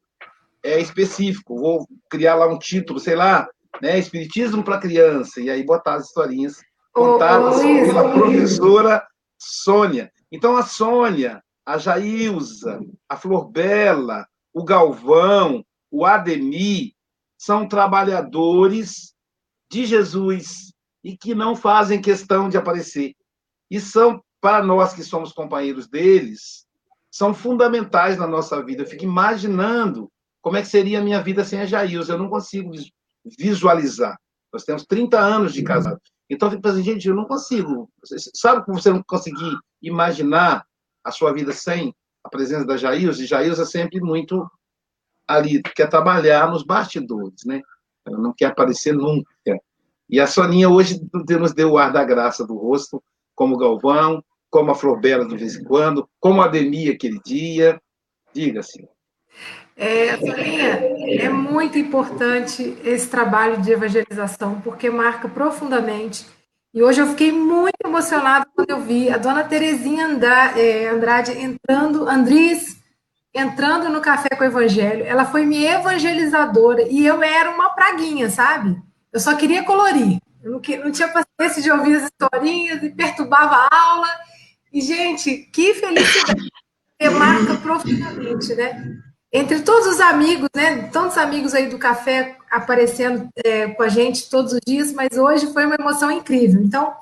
[0.62, 1.58] é, específico.
[1.58, 3.46] Vou criar lá um título, sei lá,
[3.80, 6.56] né, Espiritismo para criança, e aí botar as historinhas
[6.92, 9.06] contadas oh, oh, pela professora
[9.38, 10.10] Sônia.
[10.30, 16.92] Então, a Sônia, a Jailza, a Flor Bela, o Galvão, o Ademir,
[17.38, 19.14] são trabalhadores
[19.70, 23.14] de Jesus e que não fazem questão de aparecer.
[23.70, 26.66] E são para nós que somos companheiros deles,
[27.10, 28.82] são fundamentais na nossa vida.
[28.82, 30.10] Eu fico imaginando
[30.40, 32.14] como é que seria a minha vida sem a Jailza.
[32.14, 32.72] Eu não consigo
[33.38, 34.18] visualizar.
[34.52, 36.00] Nós temos 30 anos de casado.
[36.28, 37.90] Então, eu fico pensando, gente, eu não consigo.
[38.34, 40.66] Sabe como você não conseguir imaginar
[41.04, 41.94] a sua vida sem
[42.24, 43.22] a presença da Jailza?
[43.22, 44.48] E Jailza é sempre muito
[45.26, 47.60] ali, quer trabalhar nos bastidores, né?
[48.06, 49.30] Ela não quer aparecer nunca.
[50.08, 53.02] E a Soninha hoje nos deu o ar da graça do rosto,
[53.34, 57.80] como Galvão, como a Flor Bela de vez em quando, como a Ademir aquele dia.
[58.34, 58.86] Diga-se.
[59.74, 60.80] É, Soninha,
[61.18, 66.26] é muito importante esse trabalho de evangelização, porque marca profundamente.
[66.74, 70.06] E hoje eu fiquei muito emocionada quando eu vi a dona Terezinha
[70.56, 72.80] é, Andrade entrando, Andris,
[73.34, 75.04] entrando no Café com o Evangelho.
[75.04, 78.80] Ela foi minha evangelizadora e eu era uma praguinha, sabe?
[79.12, 80.18] Eu só queria colorir.
[80.42, 84.08] Eu não, tinha paciência de ouvir as historinhas e perturbava a aula.
[84.72, 86.48] E, gente, que felicidade!
[87.10, 89.02] marca profundamente, né?
[89.32, 90.88] Entre todos os amigos, né?
[90.92, 95.52] Tantos amigos aí do café aparecendo é, com a gente todos os dias, mas hoje
[95.52, 96.60] foi uma emoção incrível.
[96.62, 96.92] Então,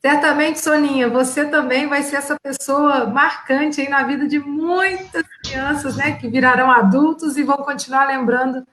[0.00, 5.96] Certamente, Soninha, você também vai ser essa pessoa marcante aí na vida de muitas crianças,
[5.96, 8.64] né, que virarão adultos e vão continuar lembrando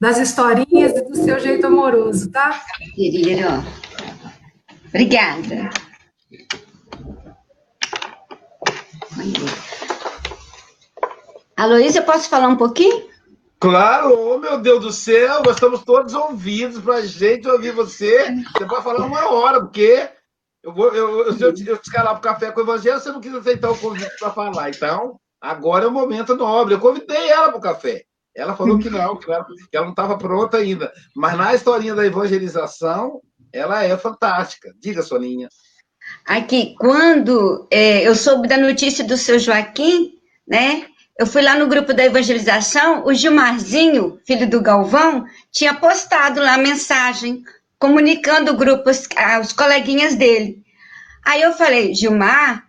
[0.00, 2.60] das historinhas e do seu jeito amoroso, tá?
[2.96, 3.46] Querido.
[4.88, 5.70] Obrigada.
[11.56, 13.10] Aloísa, eu posso falar um pouquinho?
[13.60, 18.34] Claro, oh, meu Deus do céu, nós estamos todos ouvidos para a gente ouvir você.
[18.56, 20.08] Você pode falar uma hora, porque
[20.62, 22.98] eu vou, eu, eu, se eu te, eu te para o café com o Evangelho,
[22.98, 24.70] você não quis aceitar o convite para falar.
[24.70, 26.74] Então, agora é o momento nobre.
[26.74, 28.02] Eu convidei ela para o café.
[28.34, 30.90] Ela falou que não, que ela, que ela não estava pronta ainda.
[31.14, 33.20] Mas na historinha da evangelização,
[33.52, 34.72] ela é fantástica.
[34.80, 35.48] Diga, Soninha.
[36.26, 40.14] Aqui, quando é, eu soube da notícia do seu Joaquim,
[40.46, 40.86] né?
[41.18, 46.54] Eu fui lá no grupo da evangelização, o Gilmarzinho, filho do Galvão, tinha postado lá
[46.54, 47.42] a mensagem,
[47.78, 50.62] comunicando o grupo aos coleguinhas dele.
[51.24, 52.66] Aí eu falei, Gilmar,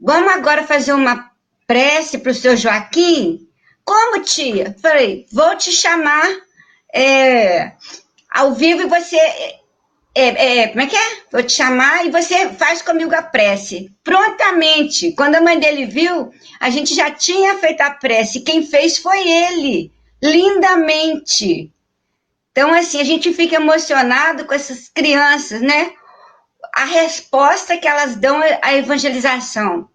[0.00, 1.30] vamos agora fazer uma
[1.66, 3.48] prece para o seu Joaquim?
[3.84, 4.76] Como, tia?
[4.80, 6.28] Falei, vou te chamar
[6.94, 7.72] é,
[8.30, 9.18] ao vivo e você
[10.14, 11.22] é, é, como é que é?
[11.30, 13.90] Vou te chamar e você faz comigo a prece.
[14.04, 18.40] Prontamente, quando a mãe dele viu, a gente já tinha feito a prece.
[18.40, 19.90] Quem fez foi ele,
[20.22, 21.72] lindamente.
[22.50, 25.92] Então, assim, a gente fica emocionado com essas crianças, né?
[26.74, 29.88] A resposta que elas dão à evangelização.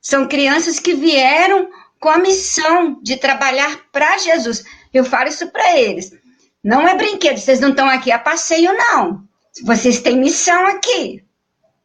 [0.00, 1.68] São crianças que vieram
[2.00, 4.64] com a missão de trabalhar para Jesus.
[4.94, 6.10] Eu falo isso para eles.
[6.64, 9.27] Não é brinquedo, vocês não estão aqui a passeio, não
[9.64, 11.24] vocês têm missão aqui,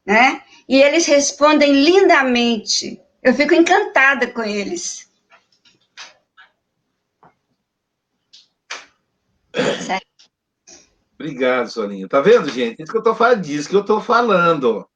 [0.05, 0.41] né?
[0.67, 2.99] E eles respondem lindamente.
[3.21, 5.09] Eu fico encantada com eles.
[9.85, 10.05] Certo?
[11.19, 12.07] Obrigado, Soninha.
[12.07, 12.81] Tá vendo, gente?
[12.81, 14.87] Isso que eu tô falando, disso que eu tô falando.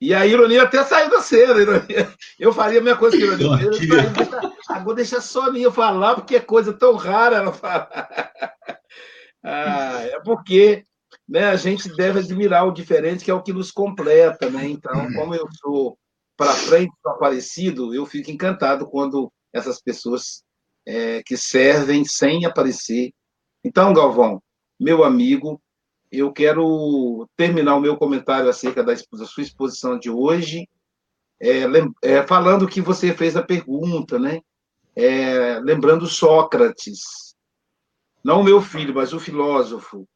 [0.00, 1.60] E a ironia até saiu da cena.
[1.60, 2.12] Ironia.
[2.38, 3.70] Eu faria a mesma coisa que ironia.
[3.70, 7.88] Deixa, agora deixa a Soninha falar, porque é coisa tão rara ela falar.
[9.40, 10.84] Ah, é porque
[11.28, 14.66] né, a gente deve admirar o diferente, que é o que nos completa, né?
[14.66, 15.98] Então, como eu sou
[16.36, 20.42] para frente, sou parecido, eu fico encantado quando essas pessoas
[20.86, 23.12] é, que servem sem aparecer.
[23.62, 24.42] Então, Galvão,
[24.80, 25.60] meu amigo,
[26.10, 30.66] eu quero terminar o meu comentário acerca da, da sua exposição de hoje,
[31.40, 31.64] é,
[32.02, 34.40] é, falando que você fez a pergunta, né?
[34.96, 37.34] É, lembrando Sócrates,
[38.24, 40.08] não o meu filho, mas o filósofo,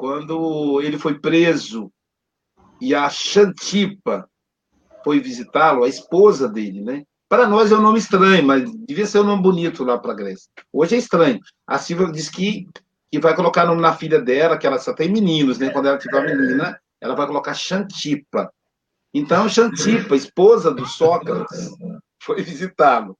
[0.00, 1.92] quando ele foi preso
[2.80, 4.26] e a Xantipa
[5.04, 7.04] foi visitá-lo, a esposa dele, né?
[7.28, 10.16] Para nós é um nome estranho, mas devia ser um nome bonito lá para a
[10.16, 10.50] Grécia.
[10.72, 11.38] Hoje é estranho.
[11.66, 12.66] A Silvia diz que,
[13.12, 15.68] que vai colocar nome na filha dela, que ela só tem meninos, né?
[15.68, 18.50] Quando ela tiver menina, ela vai colocar Xantipa.
[19.12, 21.76] Então, Xantipa, esposa do Sócrates,
[22.22, 23.18] foi visitá-lo.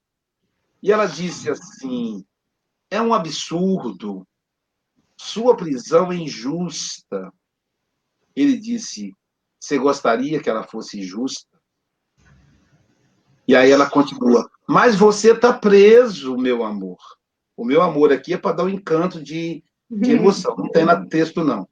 [0.83, 2.25] E ela disse assim:
[2.91, 4.27] é um absurdo
[5.23, 7.31] sua prisão é injusta.
[8.35, 9.15] Ele disse:
[9.61, 11.61] Você gostaria que ela fosse justa?
[13.47, 16.99] E aí ela continua: Mas você está preso, meu amor.
[17.55, 20.57] O meu amor aqui é para dar um encanto de, de emoção.
[20.57, 21.69] Não tem nada texto, não.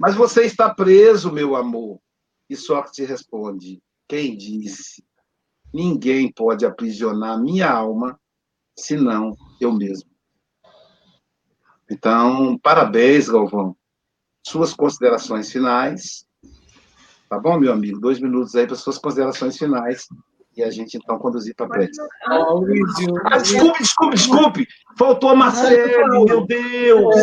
[0.00, 2.00] Mas você está preso, meu amor.
[2.48, 5.04] E Sócrates responde: Quem disse?
[5.74, 8.18] Ninguém pode aprisionar minha alma
[8.78, 10.15] senão eu mesmo.
[11.90, 13.76] Então, parabéns, Galvão.
[14.44, 16.26] Suas considerações finais.
[17.28, 18.00] Tá bom, meu amigo?
[18.00, 20.06] Dois minutos aí para suas considerações finais.
[20.56, 21.98] E a gente, então, conduzir para frente.
[22.24, 24.68] Ah, desculpe, desculpe, desculpe.
[24.96, 27.14] Faltou a Marcelo, meu Deus.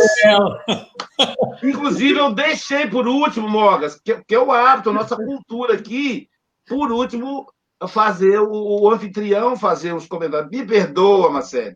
[1.63, 6.27] Inclusive, eu deixei por último, Mogas, que, que é o hábito, a nossa cultura aqui,
[6.67, 7.47] por último,
[7.87, 10.51] fazer o, o, anfitrião fazer os comentários.
[10.51, 11.75] Me perdoa, Marcelo.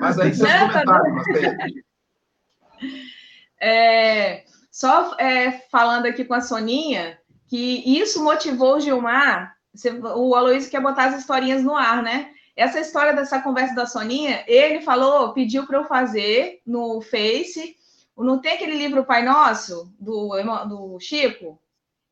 [0.00, 1.56] Mas aí seus tá comentários, Marcelo.
[3.60, 7.18] É, só é, falando aqui com a Soninha,
[7.48, 9.56] que isso motivou o Gilmar,
[10.16, 12.30] o Aloysio quer botar as historinhas no ar, né?
[12.56, 17.76] Essa história dessa conversa da Soninha, ele falou, pediu para eu fazer no Face.
[18.16, 20.30] Não tem aquele livro Pai Nosso, do,
[20.68, 21.60] do Chico?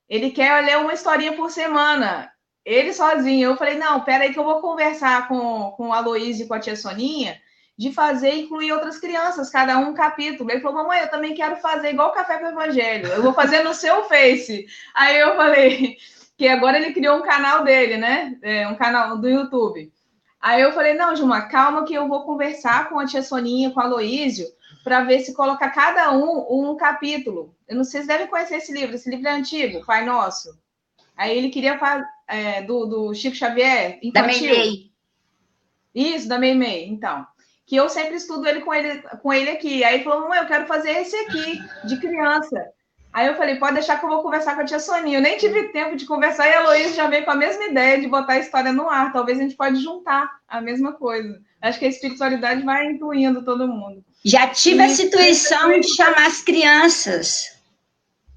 [0.09, 2.33] Ele quer ler uma historinha por semana.
[2.65, 3.51] Ele sozinho.
[3.51, 6.61] Eu falei, não, peraí que eu vou conversar com, com o Aloysio e com a
[6.61, 7.41] tia Soninha
[7.83, 10.49] de fazer incluir outras crianças, cada um um capítulo.
[10.49, 13.65] Ele falou, mamãe, eu também quero fazer igual Café com o Evangelho, eu vou fazer
[13.65, 14.67] no seu Face.
[14.95, 15.97] Aí eu falei,
[16.39, 18.39] que agora ele criou um canal dele, né?
[18.41, 19.93] É, um canal do YouTube.
[20.41, 23.81] Aí eu falei, não, Gilmar, calma que eu vou conversar com a tia Soninha, com
[23.81, 24.47] a Aloísio,
[24.85, 27.53] para ver se coloca cada um um capítulo.
[27.67, 30.57] Eu não sei se devem conhecer esse livro, esse livro é antigo, Pai Nosso.
[31.17, 34.51] Aí ele queria fazer é, do, do Chico Xavier, Da infantil.
[34.51, 34.93] Meimei.
[35.93, 37.27] Isso, da Meimei, então.
[37.67, 39.85] Que eu sempre estudo ele com ele, com ele aqui.
[39.85, 42.57] Aí ele falou, mãe, eu quero fazer esse aqui, de criança.
[43.13, 45.19] Aí eu falei, pode deixar que eu vou conversar com a tia Soninha.
[45.19, 48.01] Eu nem tive tempo de conversar e a Heloísa já veio com a mesma ideia
[48.01, 49.13] de botar a história no ar.
[49.13, 51.39] Talvez a gente pode juntar a mesma coisa.
[51.61, 54.03] Acho que a espiritualidade vai incluindo todo mundo.
[54.25, 54.95] Já tive Isso.
[54.95, 57.52] essa intuição de chamar as crianças.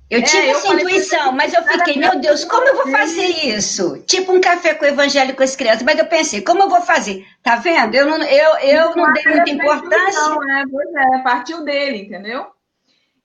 [0.10, 3.26] Eu É, tive eu essa intuição, mas eu fiquei, meu Deus, como eu vou fazer
[3.26, 4.04] isso?
[4.04, 5.82] Tipo um café com o evangelho com as crianças.
[5.82, 7.26] Mas eu pensei, como eu vou fazer?
[7.42, 7.96] Tá vendo?
[7.96, 10.22] Eu não, eu, eu não dei muita importância.
[10.22, 10.64] Não, né?
[10.72, 12.46] Pois é, partiu dele, entendeu?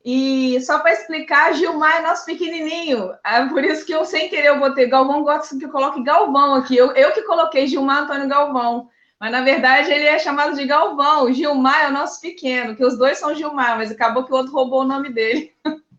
[0.03, 3.13] E só para explicar, Gilmar é nosso pequenininho.
[3.23, 6.55] É por isso que eu, sem querer, eu botei Galvão, gosto que eu coloque Galvão
[6.55, 6.75] aqui.
[6.75, 8.89] Eu, eu que coloquei Gilmar Antônio Galvão.
[9.21, 11.31] Mas, na verdade, ele é chamado de Galvão.
[11.31, 14.55] Gilmar é o nosso pequeno, que os dois são Gilmar, mas acabou que o outro
[14.55, 15.53] roubou o nome dele.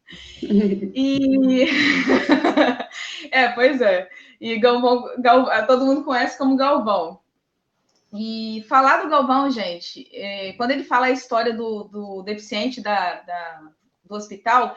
[0.43, 1.67] E.
[3.31, 4.09] é, pois é.
[4.39, 7.19] E Galvão, Gal- todo mundo conhece como Galvão.
[8.13, 13.21] E falar do Galvão, gente, é, quando ele fala a história do, do deficiente da,
[13.21, 13.61] da-
[14.03, 14.75] do hospital,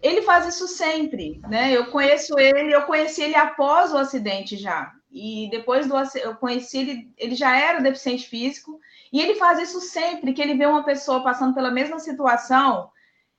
[0.00, 1.72] ele faz isso sempre, né?
[1.76, 4.92] Eu conheço ele, eu conheci ele após o acidente já.
[5.10, 8.80] E depois do eu conheci ele, ele já era deficiente físico,
[9.12, 12.90] e ele faz isso sempre que ele vê uma pessoa passando pela mesma situação.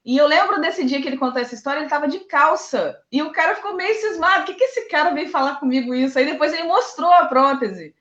[0.04, 2.99] E eu lembro desse dia que ele contou essa história, ele estava de calça.
[3.12, 4.43] E o cara ficou meio cismado.
[4.43, 6.18] O que, que esse cara veio falar comigo isso?
[6.18, 7.93] Aí depois ele mostrou a prótese.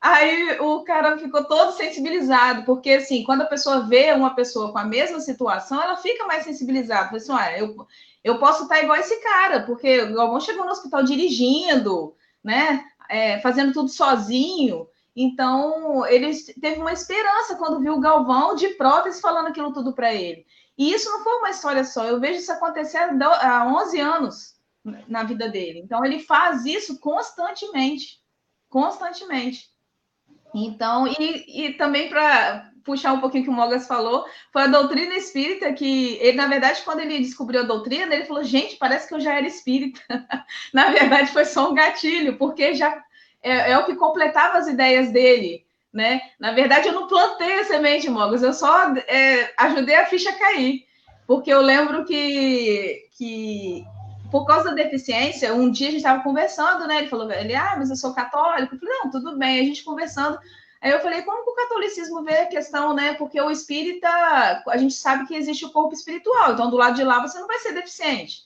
[0.00, 4.78] Aí o cara ficou todo sensibilizado, porque assim, quando a pessoa vê uma pessoa com
[4.78, 7.06] a mesma situação, ela fica mais sensibilizada.
[7.06, 7.86] Fala assim, olha, eu,
[8.24, 12.84] eu posso estar igual esse cara, porque o Galvão chegou no hospital dirigindo, né?
[13.12, 14.88] é, fazendo tudo sozinho.
[15.14, 20.14] Então, ele teve uma esperança quando viu o Galvão de prótese falando aquilo tudo para
[20.14, 20.46] ele.
[20.76, 24.52] E isso não foi uma história só, eu vejo isso acontecer há 11 anos
[25.06, 25.80] na vida dele.
[25.80, 28.20] Então, ele faz isso constantemente.
[28.68, 29.70] Constantemente.
[30.54, 34.66] Então, e, e também para puxar um pouquinho o que o Mogas falou, foi a
[34.66, 39.08] doutrina espírita que ele, na verdade, quando ele descobriu a doutrina, ele falou: gente, parece
[39.08, 40.00] que eu já era espírita.
[40.72, 43.02] na verdade, foi só um gatilho, porque já
[43.42, 45.64] é, é o que completava as ideias dele.
[45.92, 46.22] Né?
[46.40, 50.38] Na verdade, eu não plantei a semente, Mogas, eu só é, ajudei a ficha a
[50.38, 50.86] cair.
[51.26, 53.84] Porque eu lembro que, que
[54.30, 56.98] por causa da deficiência, um dia a gente estava conversando, né?
[56.98, 58.74] Ele falou, ele, ah, mas eu sou católico.
[58.74, 60.38] Eu falei, não, tudo bem, a gente conversando.
[60.80, 63.14] Aí eu falei, como que o catolicismo vê a questão, né?
[63.14, 64.08] Porque o espírita,
[64.66, 67.46] a gente sabe que existe o corpo espiritual, então do lado de lá você não
[67.46, 68.42] vai ser deficiente.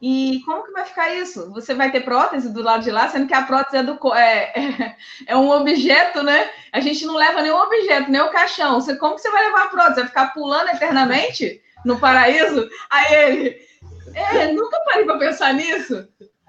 [0.00, 1.50] E como que vai ficar isso?
[1.52, 4.96] Você vai ter prótese do lado de lá, sendo que a prótese é, do, é,
[5.26, 6.50] é, um objeto, né?
[6.72, 8.80] A gente não leva nenhum objeto, nem o caixão.
[8.80, 10.00] Você, como que você vai levar a prótese?
[10.00, 12.68] Vai ficar pulando eternamente no paraíso?
[12.90, 13.66] Aí ele,
[14.14, 16.06] é, nunca parei para pensar nisso.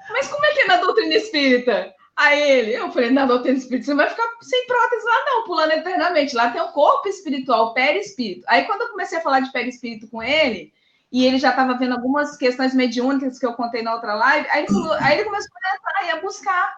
[0.09, 1.93] Mas como é que é na doutrina espírita?
[2.15, 5.43] Aí ele, eu falei, na doutrina espírita, você não vai ficar sem prótese lá, não,
[5.43, 6.35] pulando eternamente.
[6.35, 8.43] Lá tem o corpo espiritual, o perispírito.
[8.47, 10.73] Aí quando eu comecei a falar de perispírito com ele,
[11.11, 14.63] e ele já estava vendo algumas questões mediúnicas que eu contei na outra live, aí
[14.63, 16.77] ele, falou, aí ele começou a entrar e a buscar.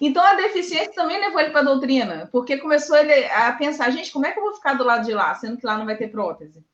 [0.00, 4.12] Então a deficiência também levou ele para a doutrina, porque começou ele a pensar, gente,
[4.12, 5.96] como é que eu vou ficar do lado de lá, sendo que lá não vai
[5.96, 6.64] ter prótese?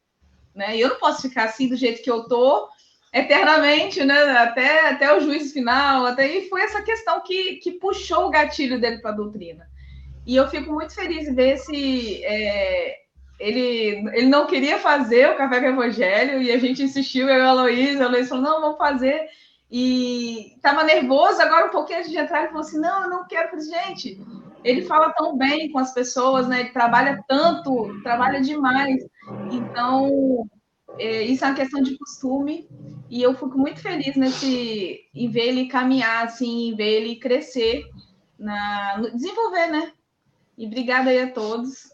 [0.54, 0.76] Né?
[0.76, 2.68] E eu não posso ficar assim do jeito que eu tô
[3.12, 4.18] eternamente, né?
[4.38, 8.80] Até, até o juízo final, até aí foi essa questão que, que puxou o gatilho
[8.80, 9.68] dele para a doutrina.
[10.26, 12.24] E eu fico muito feliz de ver esse.
[12.24, 13.03] É,
[13.38, 17.40] ele, ele não queria fazer o Café com Evangelho e a gente insistiu, eu e
[17.40, 19.28] a Aloysio, a Aloysio falou, não, vamos fazer.
[19.70, 23.26] E estava nervoso, agora um pouquinho antes de entrar, ele falou assim, não, eu não
[23.26, 23.56] quero.
[23.56, 24.20] Eu gente,
[24.62, 26.60] ele fala tão bem com as pessoas, né?
[26.60, 29.04] Ele trabalha tanto, trabalha demais.
[29.50, 30.48] Então,
[30.98, 32.68] é, isso é uma questão de costume
[33.10, 37.84] e eu fico muito feliz nesse em ver ele caminhar assim, em ver ele crescer,
[38.38, 39.92] na, desenvolver, né?
[40.56, 41.93] E obrigada aí a todos.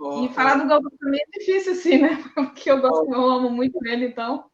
[0.00, 2.24] Oh, e falar do Galvão também é difícil, assim, né?
[2.34, 4.44] Porque eu gosto, eu amo muito ele, então.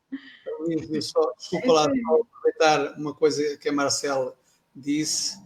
[1.01, 4.35] Só, desculpa lá, aproveitar uma coisa que a Marcela
[4.75, 5.39] disse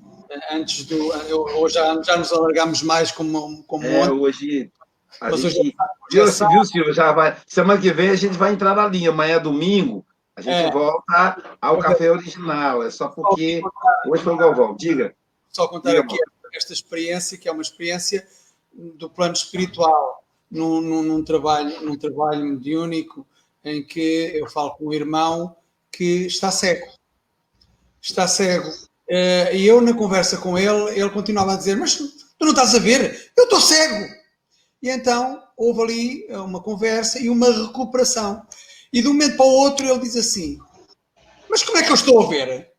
[0.51, 1.12] antes do.
[1.24, 4.12] Eu, hoje já, já nos alargamos mais como, como é, ontem.
[4.12, 4.72] hoje.
[5.20, 5.74] A Mas gente,
[6.12, 6.92] viu, viu, Silvio?
[6.92, 9.11] Já vai, semana que vem a gente vai entrar na linha.
[9.11, 10.70] Amanhã é domingo, a gente é.
[10.70, 12.82] volta ao café original.
[12.82, 13.62] É só porque
[14.07, 14.76] hoje foi o Galvão.
[14.76, 15.14] Diga.
[15.49, 16.51] Só contar Diga, aqui mano.
[16.55, 18.26] esta experiência, que é uma experiência
[18.79, 23.26] do plano espiritual, num, num, num trabalho, num trabalho mediúnico,
[23.64, 25.57] em que eu falo com um irmão
[25.91, 26.87] que está cego.
[28.01, 28.70] Está cego.
[29.11, 32.09] E eu, na conversa com ele, ele continuava a dizer: Mas tu
[32.41, 33.33] não estás a ver?
[33.37, 34.14] Eu estou cego.
[34.81, 38.47] E então houve ali uma conversa e uma recuperação.
[38.93, 40.59] E de um momento para o outro ele diz assim:
[41.51, 42.72] Mas como é que eu estou a ver?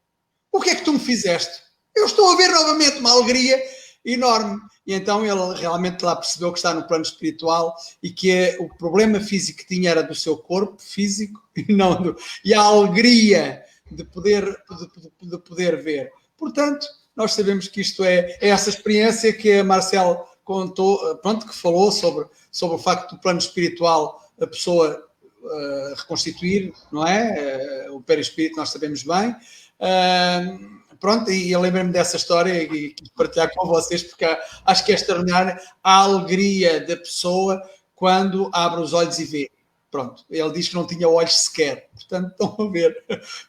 [0.51, 1.61] O que é que tu me fizeste?
[1.95, 3.61] Eu estou a ver novamente uma alegria
[4.05, 4.59] enorme.
[4.89, 8.67] E então ele realmente lá percebeu que está no plano espiritual e que é, o
[8.67, 13.63] problema físico que tinha era do seu corpo físico e não do, e a alegria
[13.91, 16.11] de poder, de, de poder ver.
[16.35, 21.55] Portanto, nós sabemos que isto é, é essa experiência que a Marcel contou, pronto, que
[21.55, 25.05] falou sobre, sobre o facto do plano espiritual a pessoa
[25.43, 27.85] uh, reconstituir, não é?
[27.91, 29.35] Uh, o perispírito, nós sabemos bem.
[29.79, 34.25] Uh, pronto, e eu lembro-me dessa história e quis partilhar com vocês, porque
[34.65, 37.61] acho que é extraordinário a alegria da pessoa
[37.95, 39.51] quando abre os olhos e vê.
[39.91, 43.03] Pronto, ele diz que não tinha olhos sequer, portanto, estão a ver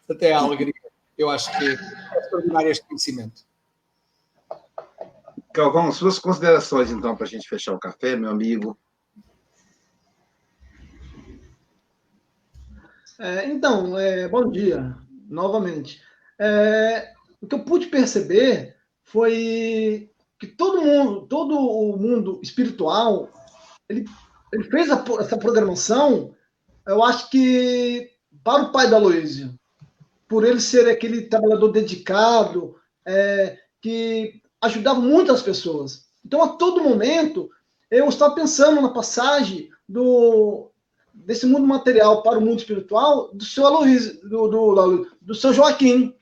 [0.09, 0.72] até a alegria.
[1.18, 1.74] Eu acho que é
[2.18, 3.42] extraordinário este conhecimento.
[5.53, 8.78] Calvão, suas considerações, então, para a gente fechar o café, meu amigo.
[13.18, 14.96] É, então, é, bom dia,
[15.28, 16.01] novamente.
[16.38, 23.30] É, o que eu pude perceber foi que todo mundo, todo o mundo espiritual,
[23.88, 24.05] ele,
[24.53, 26.34] ele fez a, essa programação,
[26.86, 28.11] eu acho que
[28.43, 29.55] para o pai da Aloysio,
[30.28, 36.07] por ele ser aquele trabalhador dedicado, é, que ajudava muitas pessoas.
[36.24, 37.51] Então, a todo momento,
[37.91, 40.70] eu estava pensando na passagem do,
[41.12, 46.14] desse mundo material para o mundo espiritual do seu Aloysio, do, do, do seu Joaquim.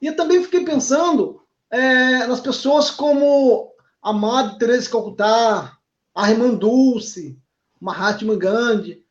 [0.00, 3.72] E eu também fiquei pensando é, nas pessoas como
[4.02, 5.76] a Madre Teresa de Calcutá,
[6.14, 7.38] a Irmã Dulce,
[7.80, 9.04] Mahatma Gandhi.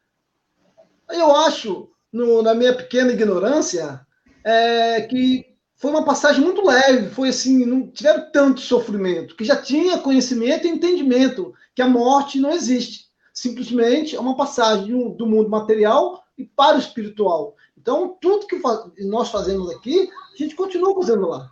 [1.09, 4.05] Eu acho, no, na minha pequena ignorância,
[4.43, 9.55] é, que foi uma passagem muito leve, foi assim, não tiveram tanto sofrimento, que já
[9.55, 13.07] tinha conhecimento e entendimento que a morte não existe.
[13.33, 17.55] Simplesmente é uma passagem do mundo material e para o espiritual.
[17.88, 18.59] Então, tudo que
[19.05, 21.49] nós fazemos aqui, a gente continua fazendo lá.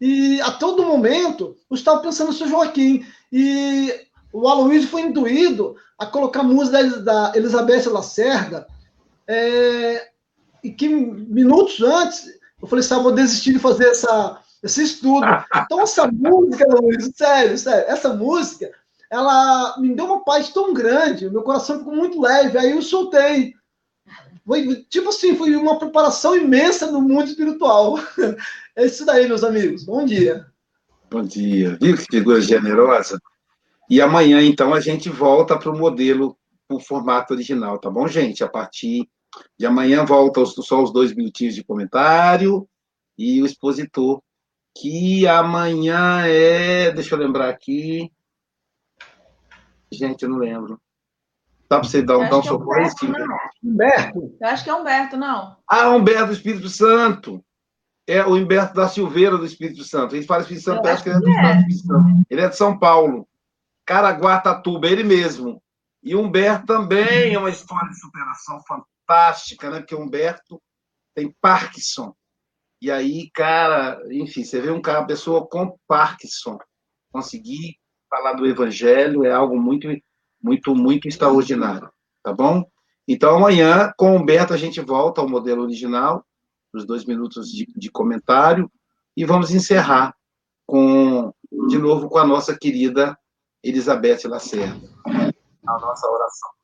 [0.00, 3.06] E a todo momento, eu estava pensando no seu Joaquim.
[3.30, 3.94] E
[4.32, 8.66] o Aloysio foi intuído a colocar música da Elizabeth Lacerda.
[9.28, 10.08] É,
[10.64, 12.26] e que minutos antes,
[12.60, 15.24] eu falei assim: ah, vou desistir de fazer essa, esse estudo.
[15.54, 18.72] Então, essa música, Aloysio, sério, sério, essa música,
[19.08, 22.58] ela me deu uma paz tão grande, meu coração ficou muito leve.
[22.58, 23.56] Aí eu soltei.
[24.48, 27.96] Foi, tipo assim, foi uma preparação imensa no mundo espiritual.
[28.74, 29.84] É isso daí, meus amigos.
[29.84, 30.46] Bom dia.
[31.10, 31.76] Bom dia.
[31.82, 33.20] Viu que figura generosa?
[33.90, 36.38] E amanhã, então, a gente volta para o modelo,
[36.70, 38.44] o formato original, tá bom, gente?
[38.44, 39.10] A partir
[39.58, 42.68] de amanhã volta só os dois minutinhos de comentário
[43.18, 44.22] e o expositor,
[44.80, 46.92] que amanhã é.
[46.92, 48.12] Deixa eu lembrar aqui.
[49.90, 50.80] Gente, eu não lembro.
[51.68, 52.88] Dá para você dar, um, dar um socorro aí,
[53.62, 54.36] Humberto?
[54.40, 55.56] Eu acho que é Humberto, não.
[55.68, 57.44] Ah, Humberto do Espírito Santo.
[58.06, 60.16] É o Humberto da Silveira do Espírito Santo.
[60.16, 61.58] Ele fala Espírito Santo, eu acho que ele é do é.
[61.58, 62.26] Espírito Santo.
[62.30, 63.28] Ele é de São Paulo.
[63.84, 65.62] Caraguatatuba, ele mesmo.
[66.02, 69.80] E Humberto também é uma história de superação fantástica, né?
[69.80, 70.58] Porque Humberto
[71.14, 72.14] tem Parkinson.
[72.80, 76.56] E aí, cara, enfim, você vê um cara, uma pessoa com Parkinson
[77.12, 77.76] conseguir
[78.08, 79.88] falar do evangelho é algo muito
[80.42, 81.90] muito, muito extraordinário,
[82.22, 82.64] tá bom?
[83.06, 86.24] Então, amanhã, com o Humberto, a gente volta ao modelo original,
[86.74, 88.70] os dois minutos de, de comentário,
[89.16, 90.14] e vamos encerrar
[90.66, 91.32] com,
[91.68, 93.18] de novo, com a nossa querida
[93.64, 96.57] Elizabeth Lacerda, a nossa oração.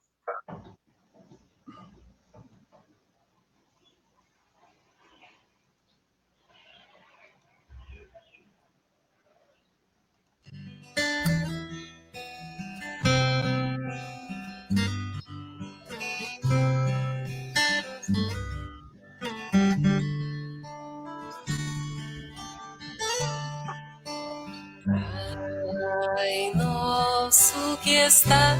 [27.84, 28.58] Que estás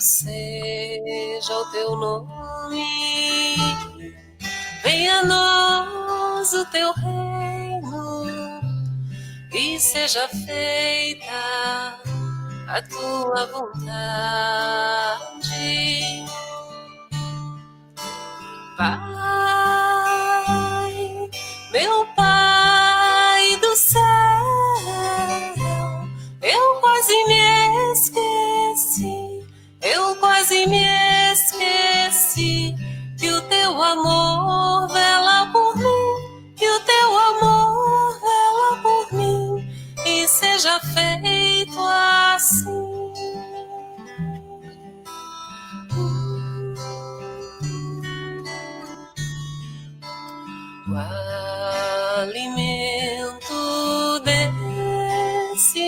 [0.00, 3.56] seja o teu nome.
[4.82, 8.24] Venha a nós o teu reino
[9.52, 12.00] e seja feita
[12.68, 13.84] a tua vontade.
[18.78, 18.98] Pai,
[23.76, 24.02] céu,
[26.42, 29.46] eu quase me esqueci,
[29.82, 30.84] eu quase me
[31.32, 32.74] esqueci
[33.18, 39.68] que o teu amor vela por mim, que o teu amor vela por mim
[40.06, 42.93] e seja feito assim.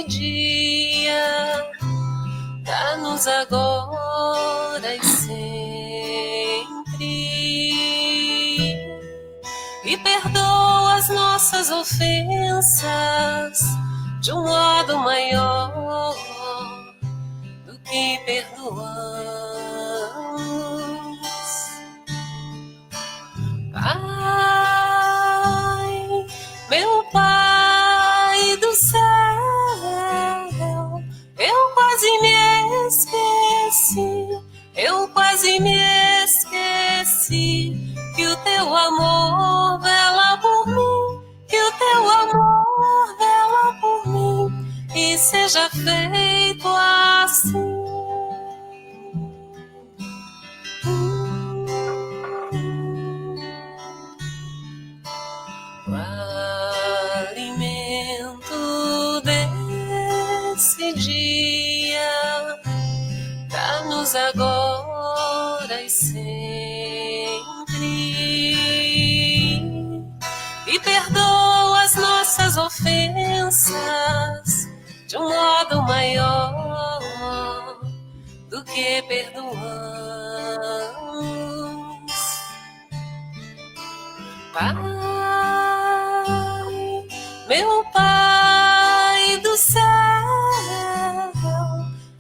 [0.06, 1.70] Dia,
[2.62, 5.56] dá-nos agora e sempre,
[9.84, 13.58] e perdoa as nossas ofensas
[14.20, 16.14] de um modo maior
[17.66, 19.55] do que perdoamos.
[35.36, 35.76] Quase me
[36.24, 37.76] esqueci
[38.14, 45.18] que o teu amor vela por mim, que o teu amor vela por mim e
[45.18, 47.75] seja feito assim.
[64.06, 66.46] Dá-nos agora e sempre
[70.66, 73.66] e perdoa as nossas ofensas
[75.08, 77.00] de um modo maior
[78.48, 79.56] do que perdoamos.
[84.52, 84.74] Pai,
[87.48, 89.82] meu Pai do céu,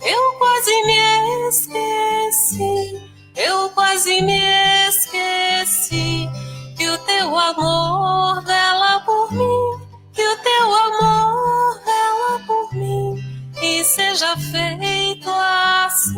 [0.00, 1.15] eu quase me
[1.48, 4.40] esqueci, eu quase me
[4.88, 6.28] esqueci
[6.76, 9.80] que o teu amor vela por mim,
[10.12, 13.14] que o teu amor vela por mim
[13.62, 16.16] e seja feito assim.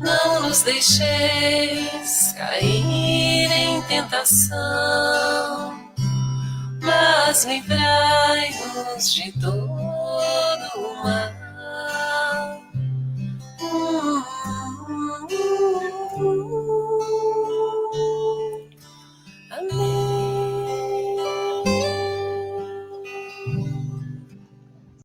[0.00, 4.54] Não nos deixeis cair em tentação,
[6.84, 9.72] mas livrai-nos de todo
[10.76, 12.62] o mal.
[13.60, 14.22] Uh, uh,
[14.88, 15.26] uh.
[15.30, 16.03] uh.